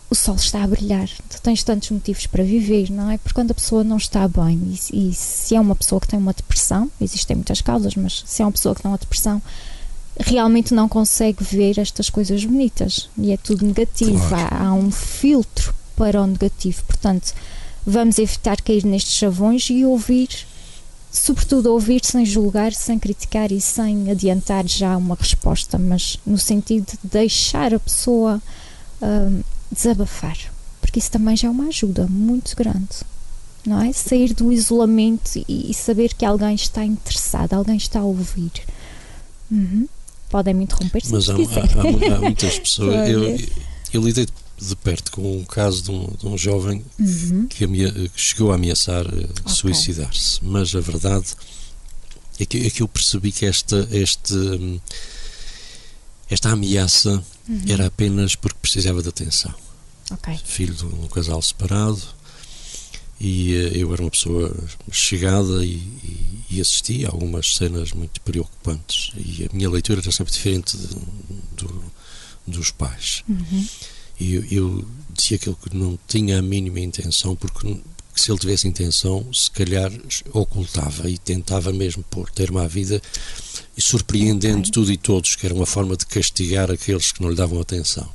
[0.09, 3.19] O sol está a brilhar, tu tens tantos motivos para viver, não é?
[3.19, 6.21] Porque quando a pessoa não está bem, e, e, se é uma pessoa que tem
[6.21, 9.43] uma depressão, existem muitas causas, mas se é uma pessoa que tem uma depressão,
[10.23, 14.49] realmente não consegue ver estas coisas bonitas e é tudo negativo, claro.
[14.55, 17.33] há, há um filtro para o negativo, portanto,
[17.87, 20.29] vamos evitar cair nestes chavões e ouvir
[21.13, 26.87] sobretudo ouvir sem julgar, sem criticar e sem adiantar já uma resposta, mas no sentido
[26.87, 28.43] de deixar a pessoa
[29.03, 30.39] uh, desabafar,
[30.81, 33.05] porque isso também já é uma ajuda muito grande,
[33.67, 33.93] não é?
[33.93, 38.53] Sair do isolamento e, e saber que alguém está interessado, alguém está a ouvir.
[39.51, 39.87] Uhum.
[40.33, 43.07] Podem me interromper se Mas há, há, há, muitas pessoas.
[43.07, 43.39] eu,
[43.93, 44.27] eu lidei
[44.59, 47.47] de perto com um caso de um, de um jovem uhum.
[47.49, 49.33] que, que, chegou a ameaçar uh, okay.
[49.47, 50.39] suicidar-se.
[50.43, 51.27] Mas a verdade
[52.41, 54.81] é que, é que eu percebi que esta, este, hum,
[56.31, 57.65] esta ameaça uhum.
[57.69, 59.55] era apenas porque precisava de atenção.
[60.13, 60.41] Okay.
[60.43, 62.01] Filho de um casal separado
[63.21, 64.55] e uh, eu era uma pessoa
[64.91, 70.13] chegada e, e, e assisti a algumas cenas muito preocupantes e a minha leitura era
[70.13, 70.89] sempre diferente de,
[71.57, 71.85] do,
[72.47, 73.23] dos pais.
[73.29, 73.67] Uhum.
[74.19, 77.81] E eu, eu dizia aquilo que não tinha a mínima intenção, porque
[78.15, 79.91] se ele tivesse intenção, se calhar
[80.33, 83.01] ocultava e tentava mesmo pôr termo à vida
[83.77, 84.71] e surpreendendo okay.
[84.71, 88.09] tudo e todos, que era uma forma de castigar aqueles que não lhe davam atenção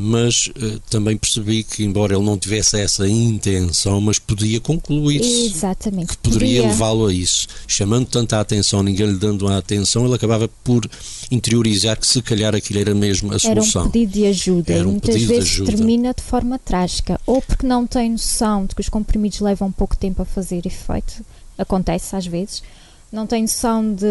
[0.00, 6.10] mas uh, também percebi que, embora ele não tivesse essa intenção, mas podia concluir Exatamente.
[6.10, 6.70] que poderia podia.
[6.70, 7.48] levá-lo a isso.
[7.66, 10.88] Chamando tanta atenção, ninguém lhe dando a atenção, ele acabava por
[11.32, 13.82] interiorizar que se calhar aquilo era mesmo a solução.
[13.82, 14.72] Era um pedido de ajuda.
[14.72, 15.72] Era um Muitas pedido vezes de ajuda.
[15.72, 19.96] termina de forma trágica, ou porque não tem noção de que os comprimidos levam pouco
[19.96, 21.24] tempo a fazer efeito,
[21.58, 22.62] acontece às vezes,
[23.10, 24.06] não tem noção de.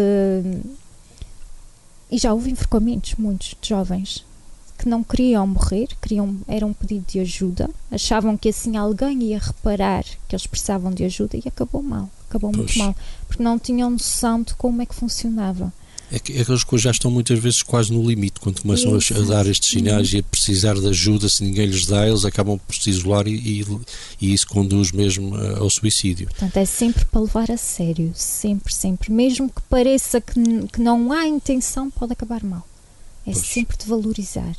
[2.10, 4.27] E já houve enforcamentos, muitos, de jovens
[4.78, 9.38] que não queriam morrer, queriam, era um pedido de ajuda, achavam que assim alguém ia
[9.38, 12.76] reparar que eles precisavam de ajuda e acabou mal, acabou pois.
[12.76, 15.72] muito mal, porque não tinham noção de como é que funcionava.
[16.10, 19.24] É que aquelas coisas já estão muitas vezes quase no limite, quando começam a, a,
[19.26, 22.74] dar estes sinais e a precisar de ajuda, se ninguém lhes dá, eles acabam por
[22.74, 23.66] se isolar e, e,
[24.18, 26.28] e isso conduz mesmo ao suicídio.
[26.28, 29.12] Portanto, é sempre para levar a sério, sempre, sempre.
[29.12, 30.32] Mesmo que pareça que,
[30.72, 32.66] que não há intenção, pode acabar mal.
[33.26, 33.46] É pois.
[33.46, 34.56] sempre de valorizar.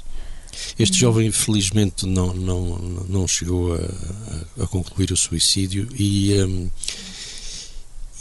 [0.77, 6.69] Este jovem, infelizmente, não, não, não chegou a, a concluir o suicídio e, um,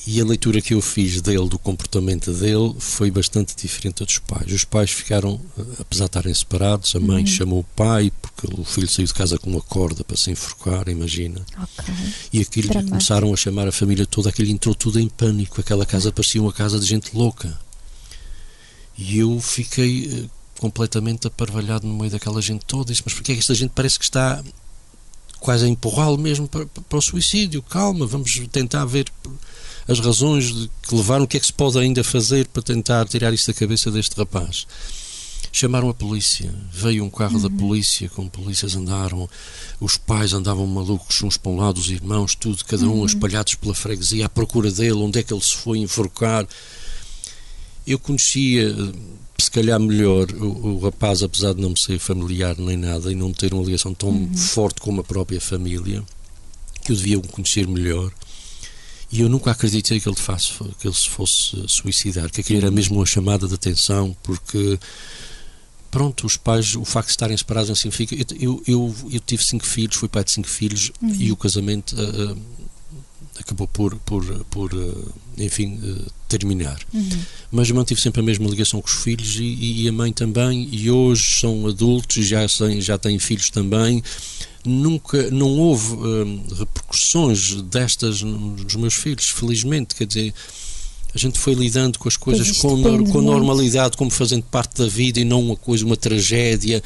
[0.07, 4.51] e a leitura que eu fiz dele, do comportamento dele, foi bastante diferente dos pais.
[4.51, 5.39] Os pais ficaram,
[5.79, 7.27] apesar de estarem separados, a mãe uhum.
[7.27, 10.89] chamou o pai, porque o filho saiu de casa com uma corda para se enforcar,
[10.89, 11.45] imagina.
[11.53, 11.95] Okay.
[12.33, 16.11] E aquilo começaram a chamar a família toda, aquilo entrou tudo em pânico, aquela casa
[16.11, 17.59] parecia uma casa de gente louca.
[18.97, 22.93] E eu fiquei eh, completamente aparvalhado no meio daquela gente toda.
[22.93, 24.43] Disse, mas porquê é que esta gente parece que está
[25.41, 27.63] quase a empurrá-lo mesmo para, para, o suicídio?
[27.63, 29.11] Calma, vamos tentar ver
[29.87, 33.09] as razões de que levaram, o que é que se pode ainda fazer para tentar
[33.09, 34.67] tirar isso da cabeça deste rapaz.
[35.51, 37.43] Chamaram a polícia, veio um carro uhum.
[37.43, 39.29] da polícia, como polícias andaram,
[39.81, 43.07] os pais andavam malucos uns para um lado, os irmãos, tudo, cada um uhum.
[43.07, 46.47] espalhados pela freguesia à procura dele, onde é que ele se foi enforcar.
[47.87, 48.75] Eu conhecia
[49.41, 53.15] se calhar melhor o, o, rapaz, apesar de não me ser familiar nem nada e
[53.15, 54.37] não ter uma ligação tão uhum.
[54.37, 56.03] forte como a própria família,
[56.85, 58.13] que eu devia conhecer melhor.
[59.11, 62.71] E eu nunca acreditei que ele, faz, que ele se fosse suicidar, que aquilo era
[62.71, 64.79] mesmo uma chamada de atenção, porque
[65.91, 68.15] pronto, os pais, o facto de estarem separados não significa.
[68.39, 71.15] Eu, eu, eu tive cinco filhos, fui pai de cinco filhos uhum.
[71.15, 71.95] e o casamento.
[71.95, 72.58] Uh,
[73.39, 74.71] acabou por, por, por
[75.37, 75.81] enfim,
[76.29, 76.79] terminar.
[76.93, 77.09] Uhum.
[77.51, 80.91] Mas mantive sempre a mesma ligação com os filhos e, e, a mãe também, e
[80.91, 82.47] hoje são adultos, já,
[82.79, 84.03] já têm filhos também.
[84.65, 90.35] Nunca, não houve hum, repercussões destas nos meus filhos, felizmente, quer dizer,
[91.15, 95.19] a gente foi lidando com as coisas com, com normalidade, como fazendo parte da vida
[95.19, 96.83] e não uma coisa, uma tragédia,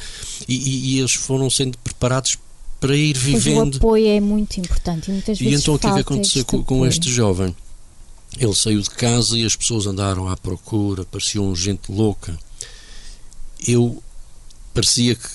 [0.47, 2.37] e, e, e eles foram sendo preparados
[2.83, 3.55] para ir vivendo.
[3.55, 5.53] Pois o apoio é muito importante e muitas vezes.
[5.53, 7.55] E então o que é que aconteceu com, com este jovem?
[8.37, 12.37] Ele saiu de casa e as pessoas andaram à procura, pareciam gente louca.
[13.65, 14.03] Eu
[14.73, 15.27] parecia que.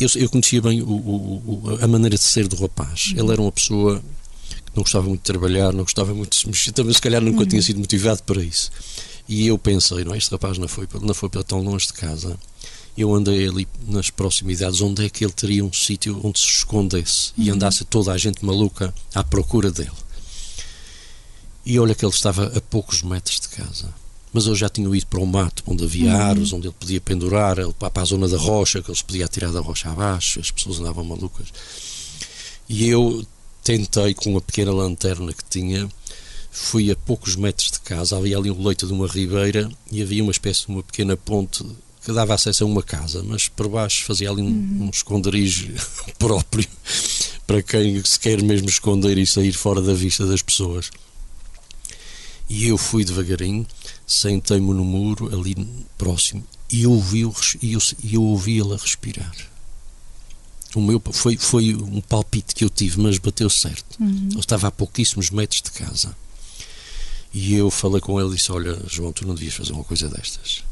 [0.00, 3.12] Eu, eu conhecia bem o, o, a maneira de ser do rapaz.
[3.12, 3.22] Uhum.
[3.22, 4.02] Ele era uma pessoa
[4.48, 7.22] que não gostava muito de trabalhar, não gostava muito de se mexer, também se calhar
[7.22, 7.46] nunca uhum.
[7.46, 8.68] tinha sido motivado para isso.
[9.28, 12.36] E eu pensei, não, este rapaz não foi, não foi para tão longe de casa.
[12.96, 17.32] Eu andei ali nas proximidades, onde é que ele teria um sítio onde se escondesse
[17.36, 17.44] uhum.
[17.44, 19.90] e andasse toda a gente maluca à procura dele.
[21.64, 23.92] E olha que ele estava a poucos metros de casa.
[24.32, 26.20] Mas eu já tinha ido para o mato, onde havia uhum.
[26.20, 29.28] árvores, onde ele podia pendurar, ele, para a zona da rocha, que ele se podia
[29.28, 31.48] tirar da rocha abaixo, as pessoas andavam malucas.
[32.68, 33.26] E eu
[33.62, 35.88] tentei, com uma pequena lanterna que tinha,
[36.50, 40.22] fui a poucos metros de casa, havia ali um leito de uma ribeira e havia
[40.22, 41.64] uma espécie de uma pequena ponte
[42.06, 44.84] que dava acesso a uma casa, mas por baixo fazia ali um, uhum.
[44.84, 45.74] um esconderijo
[46.16, 46.64] próprio
[47.44, 50.88] para quem se quer mesmo esconder e sair fora da vista das pessoas.
[52.48, 53.66] E eu fui devagarinho,
[54.06, 55.56] sentei-me no muro, ali
[55.98, 57.28] próximo, e ouvi,
[57.60, 57.80] e eu,
[58.12, 59.34] eu ouvi ele a respirar.
[60.76, 63.96] O meu foi, foi um palpite que eu tive, mas bateu certo.
[63.98, 64.28] Uhum.
[64.30, 66.16] Ele estava a pouquíssimos metros de casa.
[67.34, 70.08] E eu falei com ele e disse: Olha, João, tu não devias fazer uma coisa
[70.08, 70.62] destas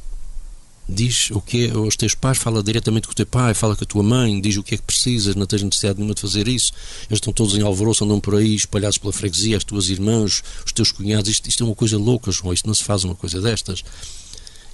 [0.88, 3.84] diz o que é aos teus pais, fala diretamente com o teu pai, fala com
[3.84, 6.46] a tua mãe, diz o que é que precisas, não tens necessidade nenhuma de fazer
[6.46, 6.72] isso.
[7.08, 10.72] Eles estão todos em alvoroço, andam por aí espalhados pela freguesia, as tuas irmãs, os
[10.72, 11.30] teus cunhados.
[11.30, 13.82] Isto, isto é uma coisa louca, João, isto não se faz uma coisa destas.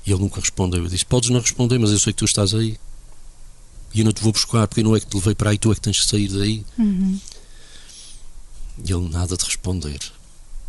[0.04, 0.82] E ele nunca respondeu.
[0.82, 2.76] Eu disse: Podes não responder, mas eu sei que tu estás aí.
[3.94, 5.70] E eu não te vou buscar, porque não é que te levei para aí, tu
[5.70, 6.64] é que tens que sair daí.
[6.78, 7.18] Uhum.
[8.84, 9.98] E ele nada de responder.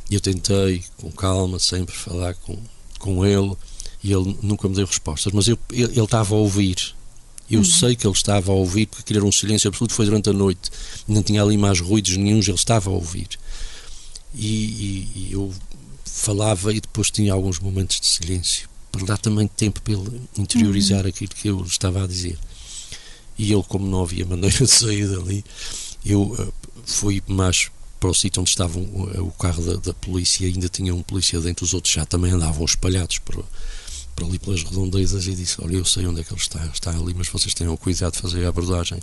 [0.10, 2.58] E eu tentei, com calma, sempre falar com,
[3.00, 3.56] com ele
[4.04, 6.96] e ele nunca me deu respostas, mas eu, ele, ele estava a ouvir.
[7.50, 7.66] Eu uhum.
[7.66, 10.72] sei que ele estava a ouvir, porque querer um silêncio absoluto foi durante a noite,
[11.08, 13.28] não tinha ali mais ruídos nenhums, ele estava a ouvir.
[14.34, 15.54] E, e, e eu
[16.06, 21.02] falava e depois tinha alguns momentos de silêncio, para dar também tempo para ele interiorizar
[21.02, 21.10] uhum.
[21.10, 22.38] aquilo que eu estava a dizer.
[23.38, 25.44] E ele, como não havia maneira de sair dali,
[26.06, 26.54] eu uh,
[26.86, 30.94] fui mais para o sítio onde estava o, o carro da, da polícia, ainda tinha
[30.94, 33.46] um polícia dentro, os outros já também andavam espalhados por,
[34.16, 36.92] por ali pelas redondezas e disse: Olha, eu sei onde é que ele está, está
[36.92, 39.00] ali, mas vocês tenham cuidado de fazer a abordagem.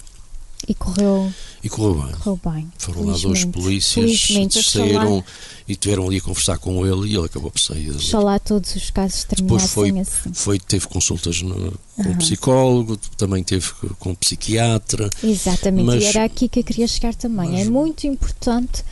[0.66, 1.32] E correu,
[1.62, 2.14] e correu bem.
[2.16, 2.72] Correu bem.
[2.78, 5.24] Foram lá dois polícias, desceram
[5.68, 7.90] e tiveram ali a conversar com ele e ele acabou por sair.
[7.90, 10.34] Oxalá todos os casos terminassem Depois foi, assim.
[10.34, 12.16] foi, teve consultas no, com uhum.
[12.16, 15.08] psicólogo, também teve com psiquiatra.
[15.22, 17.52] Exatamente, mas, e era aqui que eu queria chegar também.
[17.52, 18.84] Mas, é muito importante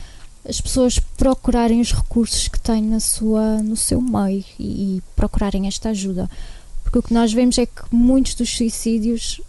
[0.47, 5.67] as pessoas procurarem os recursos que têm na sua, no seu meio e, e procurarem
[5.67, 6.29] esta ajuda.
[6.83, 9.41] Porque o que nós vemos é que muitos dos suicídios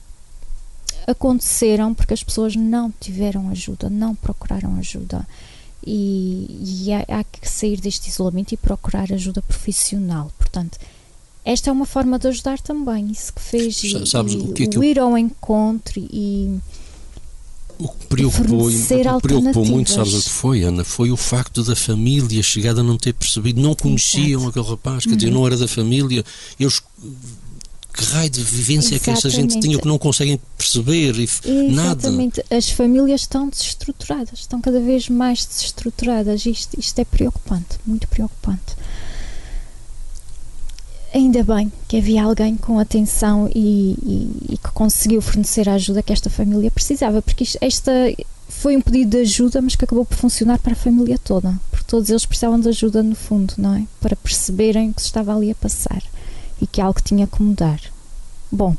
[1.07, 5.27] aconteceram porque as pessoas não tiveram ajuda, não procuraram ajuda.
[5.87, 10.33] E, e há, há, que sair deste isolamento e procurar ajuda profissional.
[10.37, 10.79] Portanto,
[11.45, 13.11] esta é uma forma de ajudar também.
[13.11, 13.81] Isso que fez
[14.11, 16.59] Sabes, e, o, que é que o ir ao encontro e
[17.79, 20.85] o que preocupou, o que preocupou muito, sabes o que foi, Ana?
[20.85, 24.49] Foi o facto da família chegada a não ter percebido, não conheciam Exato.
[24.49, 25.17] aquele rapaz, quer uhum.
[25.17, 26.25] dizer, não era da família.
[26.59, 26.83] Eles
[27.93, 31.75] que raio de vivência é que esta gente tinha que não conseguem perceber e Exatamente.
[31.75, 32.45] nada.
[32.57, 36.47] As famílias estão desestruturadas, estão cada vez mais desestruturadas.
[36.47, 38.77] Isto, isto é preocupante, muito preocupante
[41.15, 46.03] ainda bem que havia alguém com atenção e, e, e, que conseguiu fornecer a ajuda
[46.03, 47.93] que esta família precisava, porque isto, esta
[48.49, 51.87] foi um pedido de ajuda, mas que acabou por funcionar para a família toda, porque
[51.87, 53.85] todos eles precisavam de ajuda no fundo, não é?
[54.01, 56.03] Para perceberem o que se estava ali a passar
[56.61, 57.81] e que algo tinha que mudar.
[58.51, 58.77] Bom,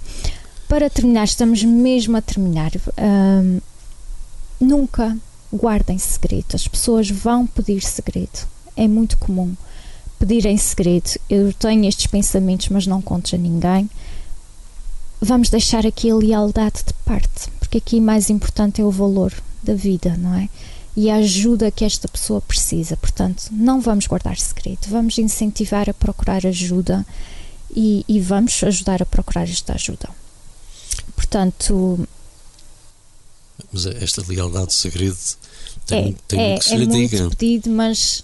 [0.67, 2.71] para terminar, estamos mesmo a terminar.
[4.59, 5.15] Nunca
[5.53, 9.55] guardem segredo, as pessoas vão pedir segredo, é muito comum
[10.20, 13.89] pedir em segredo, eu tenho estes pensamentos, mas não conto a ninguém,
[15.22, 19.74] vamos deixar aqui a lealdade de parte, porque aqui mais importante é o valor da
[19.74, 20.49] vida, não é?
[20.95, 22.97] E a ajuda que esta pessoa precisa.
[22.97, 27.05] Portanto, não vamos guardar segredo, vamos incentivar a procurar ajuda
[27.74, 30.09] e, e vamos ajudar a procurar esta ajuda.
[31.15, 32.07] Portanto.
[33.72, 35.17] Mas esta lealdade de segredo
[35.86, 37.30] tem, é, tem é, que se é lhe muito diga.
[37.30, 38.24] pedido, mas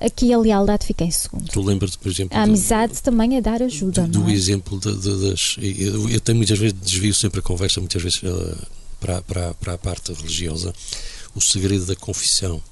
[0.00, 1.50] aqui a lealdade fica em segundo.
[1.50, 2.36] Tu lembras-te, por exemplo.
[2.36, 4.02] A amizade do, também é dar ajuda.
[4.02, 4.32] Do, do é?
[4.32, 5.56] exemplo de, de, das.
[5.58, 8.56] Eu, eu, tenho muitas vezes, desvio sempre a conversa, muitas vezes uh,
[8.98, 10.74] para, para, para a parte religiosa,
[11.34, 12.62] o segredo da confissão.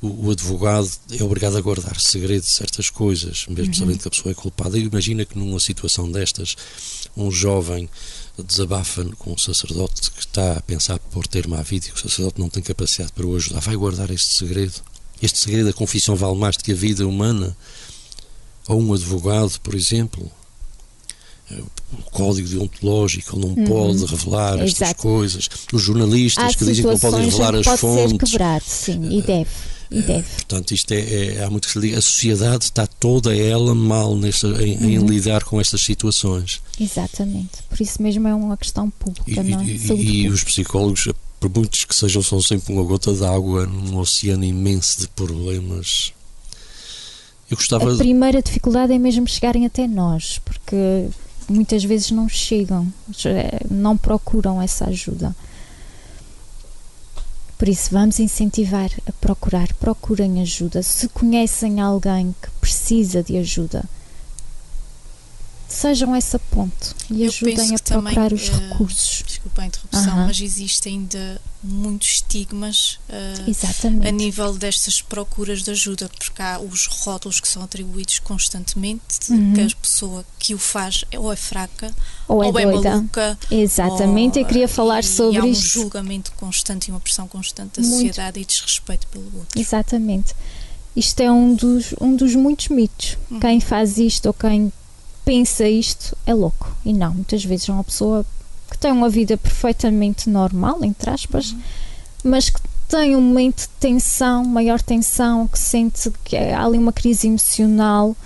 [0.00, 3.78] O, o, advogado é obrigado a guardar segredo de certas coisas, mesmo uhum.
[3.78, 4.78] sabendo que a pessoa é culpada.
[4.78, 6.56] E imagina que numa situação destas,
[7.16, 7.88] um jovem
[8.38, 12.00] desabafa com um sacerdote que está a pensar por ter uma vida e que o
[12.00, 13.60] sacerdote não tem capacidade para o ajudar.
[13.60, 14.82] Vai guardar este segredo?
[15.22, 17.56] Este segredo da confissão vale mais do que a vida humana?
[18.68, 20.30] Ou um advogado, por exemplo,
[21.92, 23.64] o código deontológico não uhum.
[23.64, 25.02] pode revelar estas Exato.
[25.02, 25.48] coisas.
[25.72, 28.10] Os jornalistas Há que dizem que não podem revelar as pode fontes.
[28.10, 29.50] Ser quebrado, sim, e deve.
[29.90, 30.28] E eh, deve.
[30.34, 31.98] Portanto, isto é, é, há muito que se diga.
[31.98, 34.90] A sociedade está toda ela mal nesta, em, uhum.
[34.90, 36.62] em, lidar com estas situações.
[36.78, 37.62] Exatamente.
[37.68, 39.64] Por isso mesmo é uma questão pública, e, não é?
[39.64, 41.08] E, e os psicólogos,
[41.40, 46.12] por muitos que sejam, são sempre uma gota d'água num oceano imenso de problemas.
[47.50, 51.08] Eu gostava a primeira dificuldade é mesmo chegarem até nós, porque
[51.48, 52.92] muitas vezes não chegam,
[53.68, 55.34] não procuram essa ajuda.
[57.58, 60.82] Por isso, vamos incentivar a procurar, procurem ajuda.
[60.82, 63.84] Se conhecem alguém que precisa de ajuda,
[65.80, 69.22] sejam essa ponte e Eu ajudem a procurar também, os uh, recursos.
[69.26, 70.26] Desculpa a interrupção, uh -huh.
[70.26, 76.86] mas existe ainda muitos estigmas uh, a nível destas procuras de ajuda, porque há os
[76.86, 79.54] rótulos que são atribuídos constantemente -huh.
[79.54, 81.94] que a pessoa que o faz ou é fraca
[82.28, 83.38] ou é, ou é maluca.
[83.50, 85.64] Exatamente, ou, eu queria falar e, sobre e há um isto.
[85.64, 87.94] julgamento constante e uma pressão constante da Muito.
[87.94, 89.58] sociedade e desrespeito pelo outro.
[89.58, 90.34] Exatamente.
[90.94, 93.16] Isto é um dos, um dos muitos mitos.
[93.30, 93.38] Uhum.
[93.38, 94.72] Quem faz isto ou quem
[95.30, 96.76] pensa isto é louco.
[96.84, 98.26] E não, muitas vezes é uma pessoa
[98.68, 101.60] que tem uma vida perfeitamente normal, entre aspas, uhum.
[102.24, 106.92] mas que tem um momento de tensão, maior tensão, que sente que há ali uma
[106.92, 108.16] crise emocional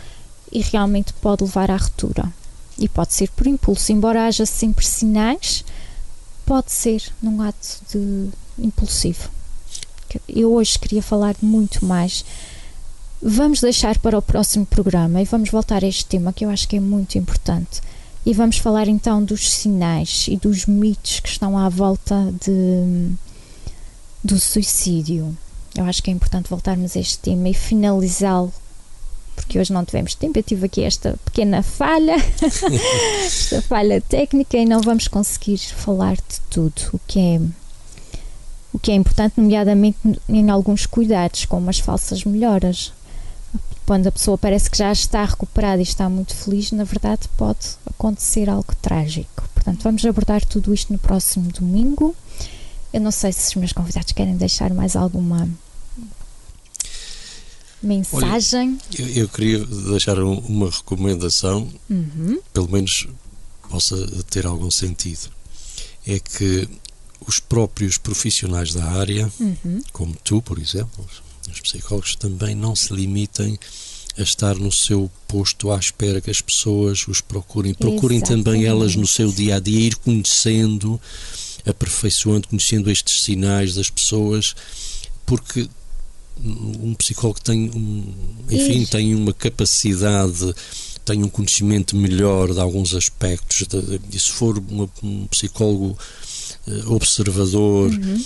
[0.51, 2.33] e realmente pode levar à ruptura.
[2.79, 5.63] E pode ser por impulso, embora haja sempre sinais,
[6.47, 9.29] pode ser num ato de impulsivo.
[10.27, 12.25] Eu hoje queria falar muito mais
[13.23, 16.69] Vamos deixar para o próximo programa e vamos voltar a este tema que eu acho
[16.69, 17.81] que é muito importante.
[18.27, 23.13] E vamos falar então dos sinais e dos mitos que estão à volta de,
[24.23, 25.37] do suicídio.
[25.75, 28.53] Eu acho que é importante voltarmos a este tema e finalizá-lo,
[29.35, 30.39] porque hoje não tivemos tempo.
[30.39, 32.17] Eu tive aqui esta pequena falha,
[33.27, 37.41] esta falha técnica, e não vamos conseguir falar de tudo o que é
[38.73, 39.99] o que é importante, nomeadamente
[40.29, 42.93] em alguns cuidados, como as falsas melhoras
[43.87, 47.77] quando a pessoa parece que já está recuperada e está muito feliz, na verdade pode
[47.87, 49.49] acontecer algo trágico.
[49.55, 52.15] Portanto, vamos abordar tudo isto no próximo domingo.
[52.93, 55.49] Eu não sei se os meus convidados querem deixar mais alguma
[57.83, 58.79] mensagem.
[58.99, 62.41] Olha, eu, eu, queria deixar uma recomendação, uhum.
[62.53, 63.07] pelo menos
[63.69, 63.97] possa
[64.31, 65.31] ter algum sentido.
[66.07, 66.69] É que
[67.27, 69.83] os próprios profissionais da área, uhum.
[69.93, 71.07] como tu, por exemplo,
[71.51, 73.59] os psicólogos também não se limitem
[74.17, 77.75] a estar no seu posto à espera que as pessoas os procurem.
[77.75, 78.45] Procurem Exatamente.
[78.45, 81.01] também elas no seu dia a dia ir conhecendo,
[81.67, 84.55] aperfeiçoando, conhecendo estes sinais das pessoas,
[85.27, 85.69] porque
[86.43, 88.15] um psicólogo tem, um,
[88.51, 88.91] enfim, Isso.
[88.91, 90.55] tem uma capacidade,
[91.05, 93.67] tem um conhecimento melhor de alguns aspectos.
[93.67, 95.97] De, de, se for uma, um psicólogo
[96.87, 98.25] observador, uhum.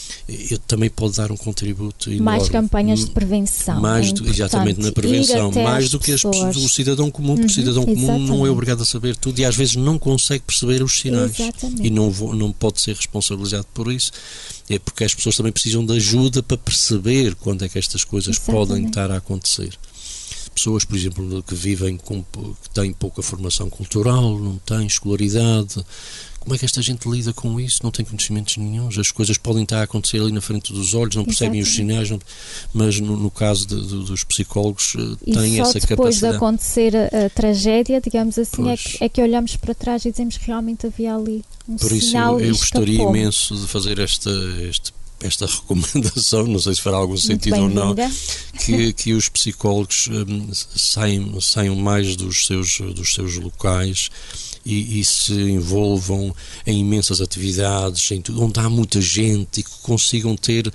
[0.66, 2.24] também pode dar um contributo enorme.
[2.24, 3.80] Mais campanhas de prevenção.
[3.80, 7.50] Mais é do, exatamente na prevenção, mais do que as, o cidadão comum, porque uhum,
[7.50, 8.28] o cidadão comum exatamente.
[8.28, 11.86] não é obrigado a saber tudo e às vezes não consegue perceber os sinais exatamente.
[11.86, 14.12] e não, não pode ser responsabilizado por isso.
[14.70, 18.36] É porque as pessoas também precisam de ajuda para perceber quando é que estas coisas
[18.36, 18.68] exatamente.
[18.68, 19.70] podem estar a acontecer
[20.58, 25.84] pessoas, por exemplo, que vivem com que têm pouca formação cultural, não têm escolaridade,
[26.48, 27.80] como é que esta gente lida com isso?
[27.82, 31.14] Não tem conhecimentos nenhums, as coisas podem estar a acontecer ali na frente dos olhos,
[31.14, 31.92] não percebem Exatamente.
[31.92, 32.18] os sinais, não,
[32.72, 35.88] mas no, no caso de, de, dos psicólogos eh, têm essa capacidade.
[35.88, 40.04] depois de acontecer a, a tragédia, digamos assim, é que, é que, olhamos para trás
[40.06, 43.98] e dizemos que realmente havia ali um Por isso eu, eu gostaria imenso de fazer
[43.98, 44.30] esta,
[44.62, 47.94] este esta recomendação, não sei se fará algum sentido ou não,
[48.64, 54.10] que, que os psicólogos um, saiam, saiam mais dos seus, dos seus locais
[54.64, 56.34] e, e, se envolvam
[56.66, 60.70] em imensas atividades, em tudo, onde há muita gente e que consigam ter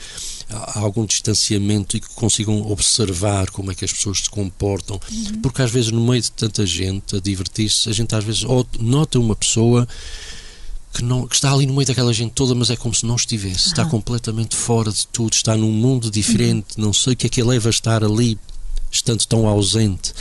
[0.75, 5.41] algum distanciamento e que consigam observar como é que as pessoas se comportam, uhum.
[5.41, 8.43] porque às vezes no meio de tanta gente a divertir-se, a gente às vezes
[8.79, 9.87] nota uma pessoa
[10.93, 13.15] que, não, que está ali no meio daquela gente toda, mas é como se não
[13.15, 16.85] estivesse, está completamente fora de tudo, está num mundo diferente, uhum.
[16.85, 18.37] não sei o que é que a leva a estar ali
[18.91, 20.13] estando tão ausente.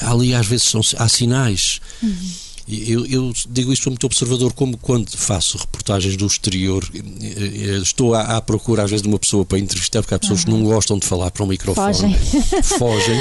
[0.00, 1.80] Ali às vezes são, há sinais.
[2.02, 2.30] Uhum
[2.68, 8.14] eu, eu, digo isto muito observador, como quando faço reportagens do exterior, eh, eh, estou
[8.14, 10.62] à, à procura às vezes de uma pessoa para entrevistar, porque há pessoas que não
[10.62, 12.16] gostam de falar para o microfone, fogem,
[12.78, 13.20] fogem.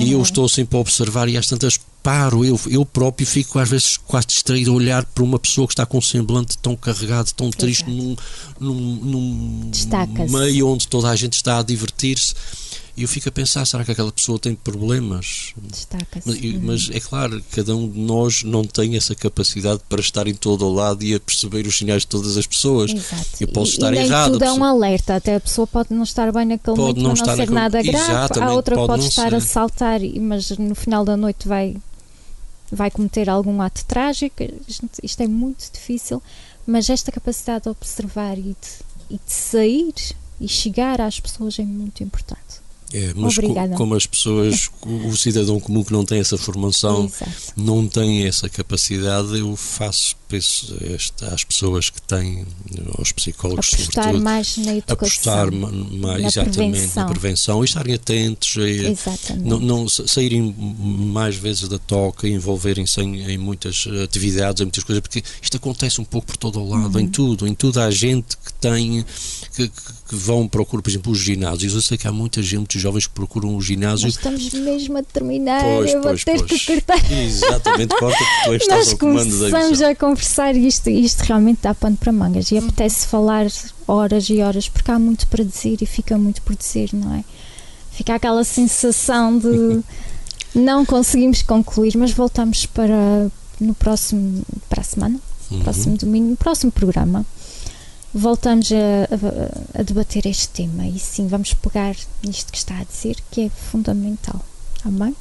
[0.00, 3.68] E eu estou sempre a observar e às tantas paro, eu, eu próprio fico às
[3.68, 7.30] vezes quase distraído a olhar para uma pessoa que está com um semblante tão carregado,
[7.32, 8.16] tão triste, num,
[8.58, 9.70] num, num
[10.30, 12.34] meio onde toda a gente está a divertir-se
[13.00, 15.54] e eu fico a pensar, será que aquela pessoa tem problemas?
[15.56, 16.28] Destaca-se.
[16.28, 16.60] Mas, uhum.
[16.62, 20.66] mas, é claro, cada um de nós não tem essa capacidade para estar em todo
[20.66, 22.90] o lado e a perceber os sinais de todas as pessoas.
[22.90, 23.24] Exato.
[23.40, 24.32] Eu posso e, estar e nem errado.
[24.32, 27.08] tudo é um alerta, até a pessoa pode não estar bem naquele pode momento, não,
[27.08, 27.54] não ser naquele...
[27.54, 29.34] nada grave, Exatamente, a outra pode, pode estar ser.
[29.34, 31.78] a saltar, mas no final da noite vai,
[32.70, 34.44] vai cometer algum ato trágico.
[35.02, 36.22] Isto é muito difícil,
[36.66, 38.56] mas esta capacidade de observar e de,
[39.08, 39.94] e de sair
[40.38, 42.60] e chegar às pessoas é muito importante.
[42.92, 47.30] É, mas co como as pessoas, o cidadão comum que não tem essa formação, Exato.
[47.56, 52.46] não tem essa capacidade, eu faço penso esta, às pessoas que têm,
[52.96, 57.02] aos psicólogos apostar sobretudo, mais na educação, apostar mais, na exatamente prevenção.
[57.02, 63.32] na prevenção e estarem atentos, a, não, não, saírem mais vezes da toca, envolverem-se em,
[63.32, 66.94] em, muitas atividades, em muitas coisas, porque isto acontece um pouco por todo o lado,
[66.94, 67.00] uhum.
[67.00, 69.04] em tudo, em tudo há gente que tem
[69.54, 71.74] que, que vão procurar, por exemplo, os ginásios.
[71.74, 74.06] Eu sei que há muita gente, muitos jovens que procuram o ginásio.
[74.06, 76.64] Nós estamos mesmo a terminar, pois, eu vou pois, ter pois.
[76.64, 77.12] que cortar.
[77.12, 81.20] Exatamente, corta porque tu estás Nós ao comando da começamos a conversar e isto, isto
[81.20, 83.46] realmente dá pano para mangas e apetece falar
[83.86, 87.24] horas e horas porque há muito para dizer e fica muito por dizer, não é?
[87.92, 89.82] Fica aquela sensação de
[90.54, 93.28] não conseguimos concluir, mas voltamos para
[93.60, 95.20] no próximo para a semana,
[95.50, 95.60] uhum.
[95.60, 97.26] próximo domingo, no próximo programa
[98.12, 101.94] voltamos a, a, a, debater este tema e sim, vamos pegar
[102.24, 104.40] nisto que está a dizer, que é fundamental.
[104.84, 105.14] Amém?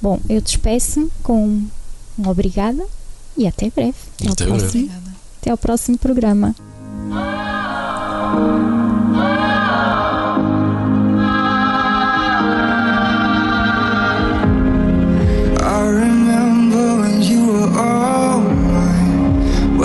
[0.00, 1.46] Bom, eu despeço-me com
[2.18, 2.84] um obrigada
[3.36, 3.94] e até breve.
[4.30, 4.90] Até, ao, próximo,
[5.40, 6.54] até ao próximo programa.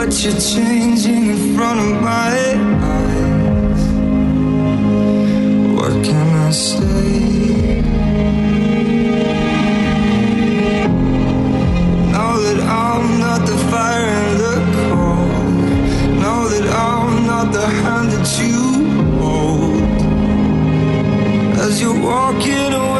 [0.07, 0.76] But you're changing in
[12.47, 15.29] That I'm not the fire and the cold.
[16.21, 18.57] Now that I'm not the hand that you
[19.19, 19.81] hold.
[21.59, 22.96] As you're walking away.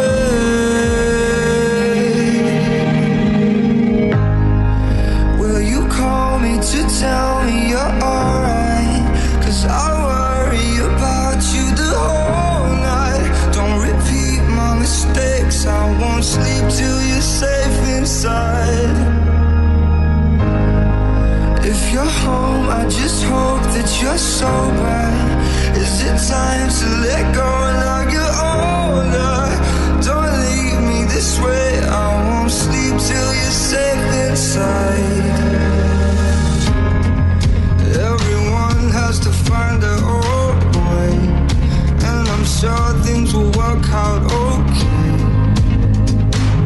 [24.08, 25.00] You're sober.
[25.76, 27.77] Is it time to let go